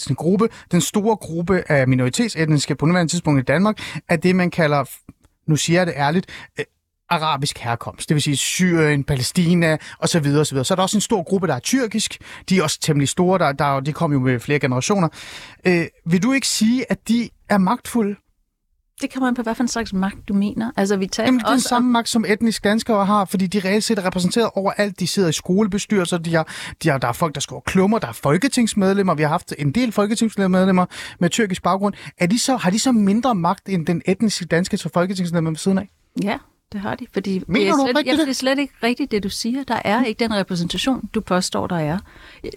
[0.10, 3.80] minoritetsetniske gruppe, den store gruppe af minoritetsetniske på nuværende tidspunkt i Danmark,
[4.10, 4.84] er det, man kalder,
[5.47, 6.26] nu siger jeg det ærligt,
[6.60, 6.66] øh,
[7.10, 10.26] arabisk herkomst, det vil sige Syrien, Palæstina osv.
[10.26, 10.64] osv.
[10.64, 12.18] Så er der også en stor gruppe, der er tyrkisk.
[12.49, 15.10] De er også temmelig store, der, der, de kom jo med flere generationer.
[15.68, 18.16] Øh, vil du ikke sige, at de er magtfulde?
[19.04, 20.72] Det kommer an på, hvad for en slags magt du mener.
[20.78, 23.60] Altså, vi taler Jamen, det er den samme magt, som etnisk danskere har, fordi de
[23.60, 24.99] reelt set er repræsenteret overalt.
[24.99, 26.47] De sidder i skolebestyrelser, de har,
[26.84, 29.16] de har, der er folk, der skriver klummer, der er folketingsmedlemmer.
[29.16, 30.86] Vi har haft en del folketingsmedlemmer
[31.20, 31.93] med tyrkisk baggrund.
[32.18, 35.58] Er de så, har de så mindre magt end den etniske danske til folketingsmedlemmer ved
[35.58, 35.89] siden af?
[36.24, 36.38] Ja,
[36.74, 37.06] det har de.
[37.14, 38.26] Fordi Mener det er du slet, jamen, det?
[38.28, 39.64] det er slet ikke rigtigt, det du siger.
[39.64, 41.98] Der er ikke den repræsentation, du påstår, der er.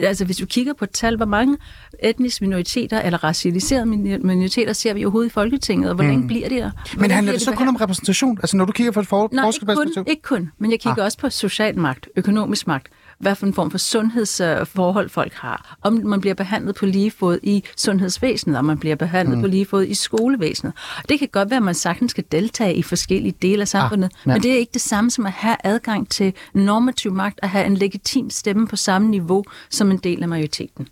[0.00, 1.56] Altså, hvis du kigger på et tal, hvor mange
[2.02, 6.48] etniske minoriteter eller racialiserede minor- minoriteter ser vi overhovedet i Folketinget, og hvor længe bliver
[6.48, 6.70] det der?
[6.92, 8.38] Men Hvordan handler det så kun om repræsentation?
[8.38, 11.02] Altså, når du kigger på et for- Nej, ikke kun, ikke kun, men jeg kigger
[11.02, 11.04] ah.
[11.04, 12.86] også på social magt, økonomisk magt,
[13.18, 17.38] hvad for en form for sundhedsforhold folk har, om man bliver behandlet på lige fod
[17.42, 19.42] i sundhedsvæsenet, om man bliver behandlet mm.
[19.42, 20.72] på lige fod i skolevæsenet.
[21.08, 24.26] Det kan godt være, at man sagtens skal deltage i forskellige dele af samfundet, ah,
[24.26, 24.32] ja.
[24.32, 27.66] men det er ikke det samme som at have adgang til normativ magt, at have
[27.66, 30.88] en legitim stemme på samme niveau som en del af majoriteten.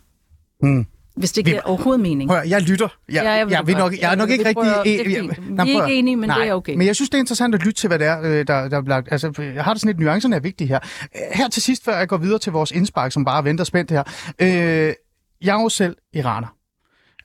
[0.62, 0.86] Mm.
[1.16, 2.30] Hvis det giver overhovedet mening.
[2.32, 2.88] At- jeg lytter.
[3.08, 4.56] Jeg, Ja, jeg jeg, det vil nok, jeg er nok ikke det.
[4.56, 5.06] rigtig...
[5.06, 5.06] Det
[5.36, 5.50] fint.
[5.50, 6.46] Nej, Vi er ikke enige, men det nej.
[6.48, 6.74] er okay.
[6.74, 8.76] Men jeg synes, det er interessant at lytte til, hvad det er, øh, der, der
[8.78, 9.08] er lagt.
[9.12, 10.78] Altså, jeg har det sådan lidt, nuancerne er vigtige her.
[11.34, 14.02] Her til sidst, før jeg går videre til vores indspark, som bare venter spændt her.
[14.38, 14.48] Øh,
[15.42, 16.54] jeg er jo selv iraner.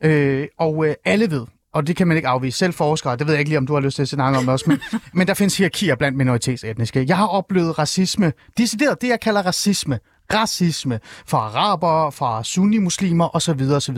[0.03, 2.57] Øh, og øh, alle ved, og det kan man ikke afvise.
[2.57, 4.47] Selv forskere, det ved jeg ikke lige, om du har lyst til at snakke om
[4.47, 4.79] også, men,
[5.13, 7.05] men der findes hierarkier blandt minoritetsetniske.
[7.07, 9.99] Jeg har oplevet racisme, decideret det, jeg kalder racisme,
[10.33, 13.61] racisme fra arabere, fra sunni-muslimer osv.
[13.61, 13.97] osv.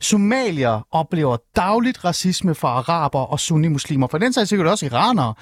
[0.00, 4.06] Somalier oplever dagligt racisme fra arabere og sunni-muslimer.
[4.06, 5.34] For den sags sikkert også iranere.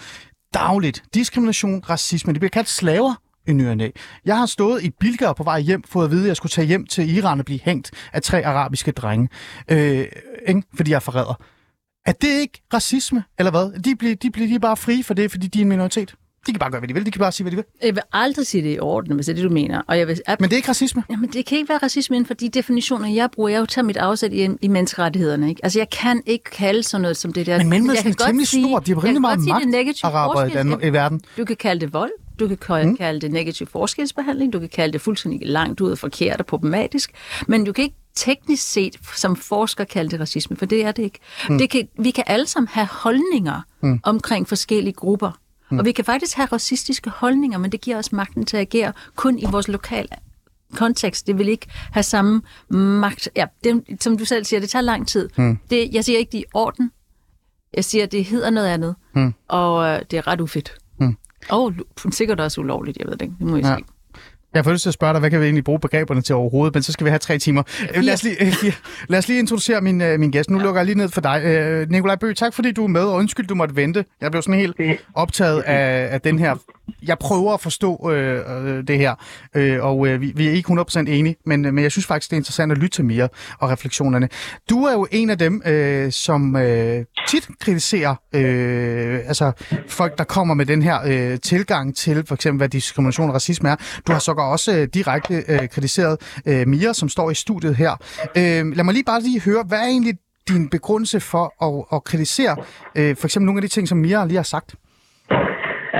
[0.55, 1.03] Dagligt.
[1.15, 2.33] Diskrimination, racisme.
[2.33, 3.15] De bliver kaldt slaver
[3.47, 3.91] i ny.
[4.25, 6.67] Jeg har stået i Bilger på vej hjem, fået at vide, at jeg skulle tage
[6.67, 9.29] hjem til Iran og blive hængt af tre arabiske drenge,
[9.71, 10.07] øh,
[10.49, 10.63] ikke?
[10.77, 11.35] fordi jeg er forræder.
[12.07, 13.83] Er det ikke racisme, eller hvad?
[13.83, 16.15] De bliver, de bliver de er bare frie for det, fordi de er en minoritet.
[16.47, 17.07] De kan bare gøre, hvad de vil.
[17.07, 17.65] De kan bare sige, hvad de vil.
[17.83, 19.83] Jeg vil aldrig sige det i orden, hvis det er det, du mener.
[19.87, 21.03] Og jeg vil Men det er ikke racisme.
[21.11, 23.49] Jamen, det kan ikke være racisme inden for de definitioner, jeg bruger.
[23.49, 25.49] Jeg tager mit afsæt i, i menneskerettighederne.
[25.49, 25.61] Ikke?
[25.65, 27.65] Altså, jeg kan ikke kalde sådan noget som det der.
[27.65, 28.79] Men kan er temmelig sige- stor.
[28.79, 31.21] De har rimelig meget er magt, araber i, Danmark, i verden.
[31.37, 32.97] Du kan kalde det vold, du kan kalde, mm.
[32.97, 37.11] kalde det negativ forskelsbehandling, du kan kalde det fuldstændig langt ud og forkert og problematisk,
[37.47, 41.03] men du kan ikke teknisk set som forsker kalde det racisme, for det er det
[41.03, 41.19] ikke.
[41.49, 41.59] Mm.
[41.59, 44.01] Det kan, vi kan alle sammen have holdninger mm.
[44.03, 45.39] omkring forskellige grupper,
[45.75, 45.79] mm.
[45.79, 48.93] og vi kan faktisk have racistiske holdninger, men det giver os magten til at agere
[49.17, 50.09] kun i vores lokale
[50.75, 51.27] kontekst.
[51.27, 53.29] Det vil ikke have samme magt.
[53.37, 55.29] Ja, det, som du selv siger, det tager lang tid.
[55.37, 55.59] Mm.
[55.71, 56.91] Det, jeg siger ikke, det er i orden.
[57.75, 59.35] Jeg siger, det hedder noget andet, mm.
[59.49, 60.75] og øh, det er ret ufedt.
[61.01, 61.17] Mm.
[61.51, 61.73] Og
[62.11, 63.35] sikkert også ulovligt, jeg ved det ikke.
[63.39, 63.75] Det må jeg ja.
[63.77, 63.87] sige.
[64.55, 66.75] Jeg får lyst til at spørge dig, hvad kan vi egentlig bruge begreberne til overhovedet,
[66.75, 67.63] men så skal vi have tre timer.
[67.95, 68.73] Øh, Lad os lige, øh,
[69.09, 70.51] lad os lige introducere min, øh, min gæst.
[70.51, 71.43] Nu lukker jeg lige ned for dig.
[71.45, 74.05] Øh, Nikolaj Bøg, tak fordi du er med, og undskyld, du måtte vente.
[74.21, 74.77] Jeg blev sådan helt
[75.15, 76.55] optaget af, af den her...
[77.03, 79.15] Jeg prøver at forstå øh, øh, det her,
[79.55, 82.31] øh, og øh, vi, vi er ikke 100% enige, men, øh, men jeg synes faktisk,
[82.31, 83.29] det er interessant at lytte til mere
[83.59, 84.29] og refleksionerne.
[84.71, 89.53] Du er jo en af dem, øh, som øh, tit kritiserer øh, altså
[89.89, 93.69] folk, der kommer med den her øh, tilgang til for eksempel, hvad diskrimination og racisme
[93.69, 93.77] er.
[94.07, 97.93] Du har sågar også øh, direkte øh, kritiseret øh, Mia, som står i studiet her.
[98.37, 100.15] Øh, lad mig lige bare lige høre, hvad er egentlig
[100.49, 102.57] din begrundelse for at, at kritisere
[102.95, 104.75] øh, for eksempel nogle af de ting, som Mia lige har sagt?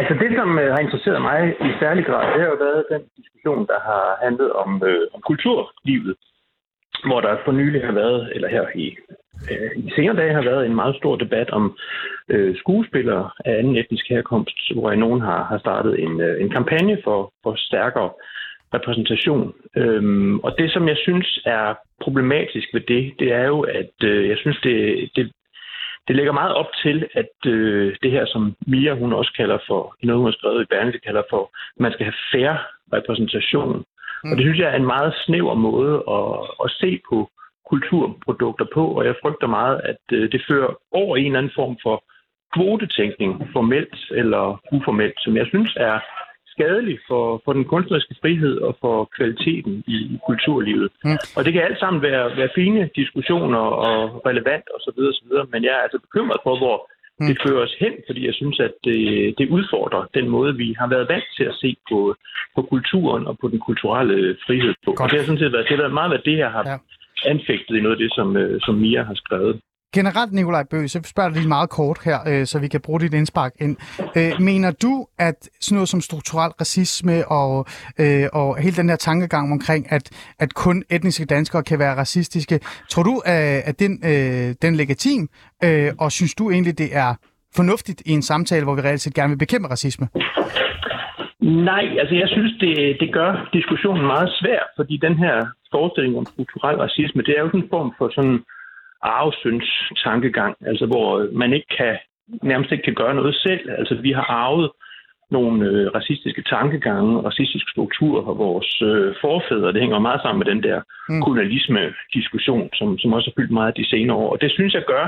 [0.01, 1.39] Altså det, som øh, har interesseret mig
[1.69, 5.21] i særlig grad, det har jo været den diskussion, der har handlet om, øh, om
[5.31, 6.15] kulturlivet,
[7.07, 8.97] hvor der for nylig har været, eller her i,
[9.51, 11.77] øh, i senere dage har været en meget stor debat om
[12.29, 16.99] øh, skuespillere af anden etnisk herkomst, hvor nogen har, har startet en, øh, en kampagne
[17.05, 18.11] for, for stærkere
[18.75, 19.53] repræsentation.
[19.77, 24.29] Øhm, og det, som jeg synes er problematisk ved det, det er jo, at øh,
[24.29, 25.33] jeg synes, det, det
[26.09, 29.97] det lægger meget op til, at øh, det her, som Mia hun også kalder for,
[30.01, 31.43] i noget hun har skrevet i Berlingske, kalder for,
[31.77, 32.59] at man skal have færre
[32.93, 33.85] repræsentation.
[34.25, 34.31] Mm.
[34.31, 36.27] Og det synes jeg er en meget snæver måde at,
[36.65, 37.31] at se på
[37.71, 41.77] kulturprodukter på, og jeg frygter meget, at øh, det fører over en eller anden form
[41.83, 42.05] for
[42.55, 45.99] kvotetænkning, formelt eller uformelt, som jeg synes er
[46.55, 50.89] skadelig for, for den kunstneriske frihed og for kvaliteten i, i kulturlivet.
[51.05, 51.19] Mm.
[51.37, 53.99] Og det kan alt sammen være, være fine diskussioner og
[54.29, 54.99] relevant osv.
[55.11, 55.33] osv.
[55.53, 56.77] Men jeg er altså bekymret for, hvor
[57.21, 57.27] mm.
[57.29, 58.99] det fører os hen, fordi jeg synes, at det,
[59.39, 61.99] det udfordrer den måde, vi har været vant til at se på,
[62.57, 64.91] på kulturen og på den kulturelle frihed på.
[64.91, 65.01] Godt.
[65.01, 66.77] Og det har sådan set været, det har været meget, hvad det her har ja.
[67.33, 69.61] anfægtet i noget af det, som, øh, som Mia har skrevet.
[69.95, 73.01] Generelt, Nikolaj Bøge, så spørger jeg lige meget kort her, øh, så vi kan bruge
[73.01, 73.77] dit indspark ind.
[74.19, 77.67] Øh, mener du, at sådan noget som strukturel racisme og,
[78.01, 82.61] øh, og hele den her tankegang omkring, at, at kun etniske danskere kan være racistiske,
[82.91, 85.29] tror du, at, at den, øh, den er legitim?
[85.65, 87.15] Øh, og synes du egentlig, det er
[87.57, 90.09] fornuftigt i en samtale, hvor vi reelt set gerne vil bekæmpe racisme?
[91.71, 95.37] Nej, altså jeg synes, det, det gør diskussionen meget svær, fordi den her
[95.71, 98.39] forestilling om strukturel racisme, det er jo sådan en form for sådan
[99.05, 99.71] arvesynds
[100.05, 101.97] tankegang, altså hvor man ikke kan
[102.43, 103.71] nærmest ikke kan gøre noget selv.
[103.79, 104.71] Altså, vi har arvet
[105.31, 109.73] nogle øh, racistiske tankegange, racistiske strukturer fra vores øh, forfædre.
[109.73, 110.79] Det hænger meget sammen med den der
[111.09, 111.23] mm.
[111.23, 114.31] kolonialisme-diskussion, som, som også har fyldt meget de senere år.
[114.33, 115.07] Og det synes jeg gør,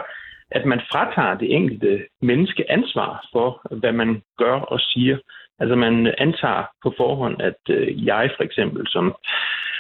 [0.51, 3.49] at man fratager det enkelte menneske ansvar for,
[3.81, 5.17] hvad man gør og siger.
[5.61, 9.15] Altså man antager på forhånd, at øh, jeg for eksempel som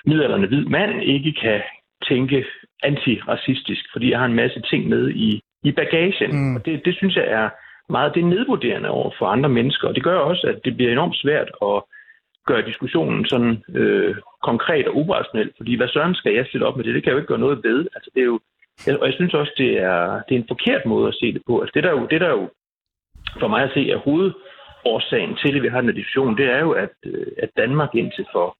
[0.07, 1.61] middelalderne hvid mand ikke kan
[2.09, 2.45] tænke
[2.83, 6.31] antiracistisk, fordi jeg har en masse ting med i, i bagagen.
[6.33, 6.57] Mm.
[6.57, 7.49] Og det, det synes jeg er
[7.89, 9.89] meget det er nedvurderende over for andre mennesker.
[9.89, 11.83] Og det gør også, at det bliver enormt svært at
[12.47, 15.53] gøre diskussionen sådan øh, konkret og operationel.
[15.57, 16.95] Fordi hvad søren skal jeg stille op med det?
[16.95, 17.87] Det kan jeg jo ikke gøre noget ved.
[17.95, 18.41] Altså, det er jo,
[19.01, 21.61] og jeg synes også, det er, det er en forkert måde at se det på.
[21.61, 22.51] Altså, det, der jo, det der jo
[23.41, 26.71] for mig at se er hovedårsagen til, at vi har den diskussion, det er jo,
[26.71, 28.57] at, øh, at Danmark indtil for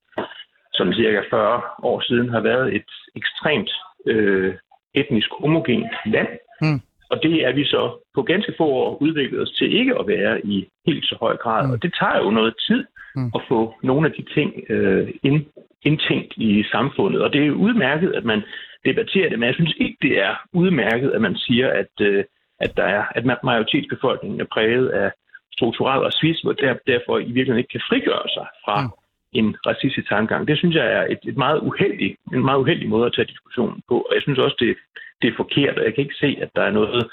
[0.73, 3.71] sådan cirka 40 år siden har været et ekstremt
[4.07, 4.55] øh,
[4.95, 6.29] etnisk homogent land.
[6.63, 6.81] Mm.
[7.11, 7.83] Og det er vi så
[8.15, 11.67] på ganske få år udviklet os til ikke at være i helt så høj grad.
[11.67, 11.73] Mm.
[11.73, 12.85] Og det tager jo noget tid
[13.17, 13.31] mm.
[13.35, 15.45] at få nogle af de ting øh, ind,
[15.83, 17.23] indtænkt i samfundet.
[17.23, 18.43] Og det er jo udmærket, at man
[18.85, 22.25] debatterer det, men jeg synes ikke, det er udmærket, at man siger, at, øh,
[22.61, 25.11] at, der er, at majoritetsbefolkningen er præget af
[25.53, 28.91] strukturel racisme, og der, derfor i virkeligheden ikke kan frigøre sig fra mm.
[29.39, 30.49] En racistisk tankegang.
[30.49, 33.81] Det synes jeg er et, et meget uheldig, en meget uheldig måde at tage diskussionen
[33.89, 34.77] på, og jeg synes også, det,
[35.23, 37.11] det er forkert, og jeg kan ikke se, at der er noget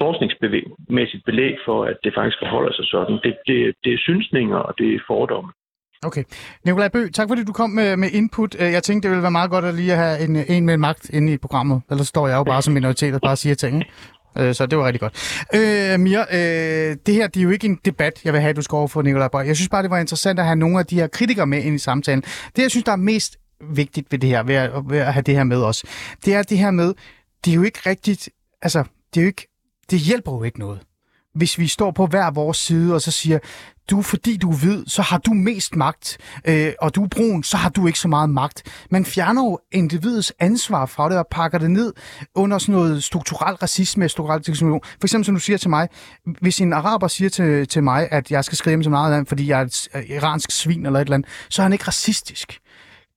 [0.00, 3.16] forskningsmæssigt belæg for, at det faktisk forholder sig sådan.
[3.24, 5.50] Det, det, det er synsninger, og det er fordomme.
[6.08, 6.24] Okay.
[6.64, 8.56] Nikolaj Bø, tak fordi du kom med, med input.
[8.60, 11.10] Øh, jeg tænkte, det ville være meget godt at lige have en, en med magt
[11.10, 11.82] inde i programmet.
[11.90, 13.84] Ellers står jeg jo bare som minoritet og bare siger ting.
[14.38, 15.46] Øh, så det var rigtig godt.
[15.54, 18.62] Øh, Mia, øh, det her det er jo ikke en debat, jeg vil have, du
[18.62, 19.46] skal over for Nikolaj Bøj.
[19.46, 21.74] Jeg synes bare, det var interessant at have nogle af de her kritikere med ind
[21.74, 22.22] i samtalen.
[22.56, 23.36] Det, jeg synes, der er mest
[23.70, 25.84] vigtigt ved det her, ved at, ved at have det her med os,
[26.24, 26.94] det er det her med,
[27.44, 28.28] det er jo ikke rigtigt,
[28.62, 29.48] altså, det er jo ikke,
[29.90, 30.80] det hjælper jo ikke noget.
[31.34, 33.38] Hvis vi står på hver vores side og så siger,
[33.90, 37.56] du fordi du ved, så har du mest magt, øh, og du er brun, så
[37.56, 38.62] har du ikke så meget magt.
[38.90, 41.92] Man fjerner jo individets ansvar fra det og pakker det ned
[42.34, 44.80] under sådan noget strukturel racisme, strukturel diskrimination.
[45.00, 45.88] For eksempel som du siger til mig,
[46.40, 49.48] hvis en araber siger til, til mig, at jeg skal skrive til meget land, fordi
[49.48, 52.58] jeg er et øh, iransk svin eller et eller andet, så er han ikke racistisk.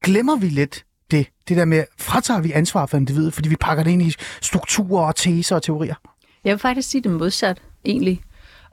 [0.04, 3.84] Glemmer vi lidt det, det der med, fratager vi ansvar for individet, fordi vi pakker
[3.84, 5.96] det ind i strukturer og teser og teorier?
[6.44, 8.22] Jeg vil faktisk sige det modsat, egentlig.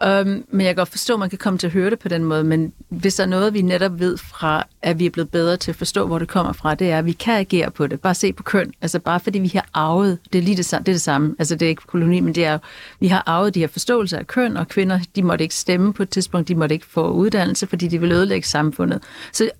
[0.06, 2.08] Um, men jeg kan godt forstå, at man kan komme til at høre det på
[2.08, 5.30] den måde, men hvis der er noget, vi netop ved fra, at vi er blevet
[5.30, 7.86] bedre til at forstå, hvor det kommer fra, det er, at vi kan agere på
[7.86, 8.00] det.
[8.00, 8.72] Bare se på køn.
[8.80, 11.34] Altså bare fordi vi har arvet, det er lige det, samme, det, er det samme.
[11.38, 12.58] Altså det er ikke koloni, men det er
[13.00, 16.02] vi har arvet de her forståelser af køn, og kvinder, de måtte ikke stemme på
[16.02, 19.02] et tidspunkt, de måtte ikke få uddannelse, fordi de ville ødelægge samfundet.
[19.32, 19.50] Så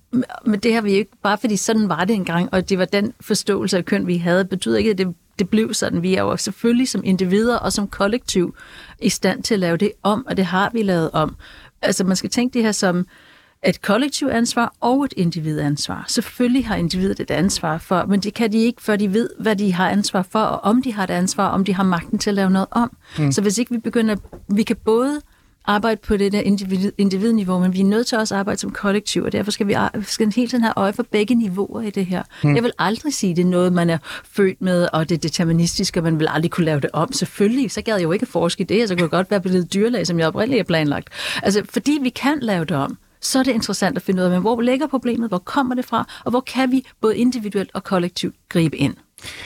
[0.45, 3.13] men det har vi ikke, bare fordi sådan var det engang, og det var den
[3.21, 6.01] forståelse af køn, vi havde, betyder ikke, at det det blev sådan.
[6.01, 8.55] Vi er jo selvfølgelig som individer og som kollektiv
[9.01, 11.35] i stand til at lave det om, og det har vi lavet om.
[11.81, 13.05] Altså man skal tænke det her som
[13.65, 16.05] et kollektiv ansvar og et individansvar.
[16.07, 19.55] Selvfølgelig har individet et ansvar for, men det kan de ikke, før de ved, hvad
[19.55, 22.29] de har ansvar for, og om de har et ansvar, om de har magten til
[22.29, 22.97] at lave noget om.
[23.17, 23.31] Mm.
[23.31, 24.15] Så hvis ikke vi begynder,
[24.49, 25.21] vi kan både
[25.65, 28.71] arbejde på det der individ, individniveau, men vi er nødt til også at arbejde som
[28.71, 32.05] kollektiv, og derfor skal vi skal hele tiden have øje for begge niveauer i det
[32.05, 32.23] her.
[32.41, 32.55] Hmm.
[32.55, 35.19] Jeg vil aldrig sige, at det er noget, man er født med, og det er
[35.19, 37.13] deterministisk, og man vil aldrig kunne lave det om.
[37.13, 39.73] Selvfølgelig, så gad jeg jo ikke forske i det, så kunne jeg godt være blevet
[39.73, 41.09] dyrlæge, som jeg oprindeligt er planlagt.
[41.43, 44.41] Altså, fordi vi kan lave det om, så er det interessant at finde ud af,
[44.41, 48.35] hvor ligger problemet, hvor kommer det fra, og hvor kan vi både individuelt og kollektivt
[48.49, 48.95] gribe ind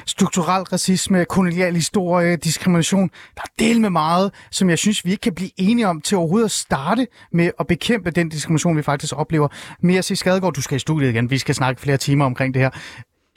[0.05, 3.09] strukturel racisme, kolonial historie, diskrimination.
[3.35, 6.17] Der er del med meget, som jeg synes, vi ikke kan blive enige om til
[6.17, 9.47] overhovedet at starte med at bekæmpe den diskrimination, vi faktisk oplever.
[9.81, 11.29] Mere sig Skadegaard, du skal i studiet igen.
[11.29, 12.69] Vi skal snakke flere timer omkring det her.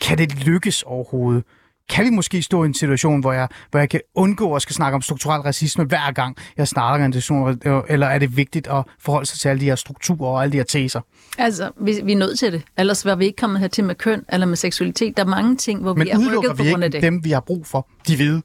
[0.01, 1.45] Kan det lykkes overhovedet?
[1.91, 4.75] Kan vi måske stå i en situation, hvor jeg, hvor jeg kan undgå at skal
[4.75, 8.85] snakke om strukturel racisme hver gang jeg starter en diskussion, eller er det vigtigt at
[9.01, 11.01] forholde sig til alle de her strukturer og alle de her teser?
[11.39, 12.63] Altså, vi, vi er nødt til det.
[12.79, 15.17] Ellers var vi ikke kommet her til med køn eller med seksualitet.
[15.17, 17.03] Der er mange ting, hvor Men vi er rykket på grund af det.
[17.03, 17.89] dem, vi har brug for?
[18.09, 18.43] De hvide?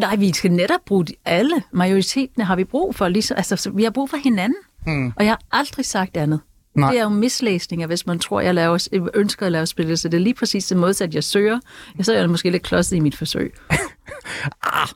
[0.00, 1.62] Nej, vi skal netop bruge alle.
[1.72, 3.08] Majoriteten har vi brug for.
[3.08, 4.58] Ligesom, altså, vi har brug for hinanden.
[4.86, 5.12] Hmm.
[5.16, 6.40] Og jeg har aldrig sagt andet.
[6.74, 6.90] Nej.
[6.90, 10.16] Det er jo mislæsninger, hvis man tror, jeg laver, ønsker at lave spil, så det
[10.16, 11.60] er lige præcis det modsatte, jeg søger.
[11.98, 13.54] Jeg er jeg måske lidt klodset i mit forsøg.
[13.70, 14.88] ah,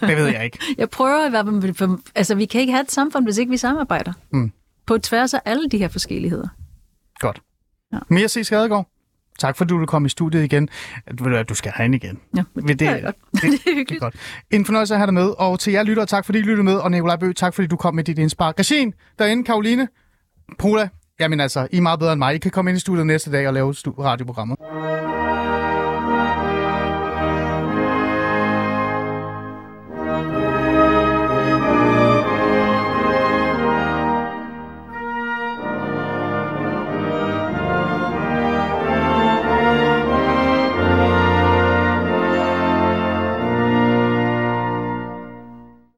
[0.00, 0.58] det ved jeg ikke.
[0.78, 3.56] jeg prøver i hvert fald, altså vi kan ikke have et samfund, hvis ikke vi
[3.56, 4.12] samarbejder.
[4.32, 4.52] Mm.
[4.86, 6.48] På tværs af alle de her forskelligheder.
[7.18, 7.42] Godt.
[7.92, 7.98] Ja.
[8.08, 8.40] Mere C.
[8.42, 8.88] Skadegaard.
[9.38, 10.68] Tak fordi du kom i studiet igen.
[11.48, 12.18] Du, skal have igen.
[12.36, 13.16] Ja, det, det, det, godt.
[13.32, 13.88] Det, det er hyggeligt.
[13.88, 14.14] Det er godt.
[14.50, 15.34] En fornøjelse at have dig med.
[15.38, 16.74] Og til jer lytter, tak fordi I lyttede med.
[16.74, 18.58] Og Nikolaj Bø, tak fordi du kom med dit indspark.
[18.58, 19.88] Regine, derinde, Karoline,
[20.58, 20.88] Pola,
[21.20, 22.34] jamen altså, I er meget bedre end mig.
[22.34, 24.58] I kan komme ind i studiet næste dag og lave radioprogrammet.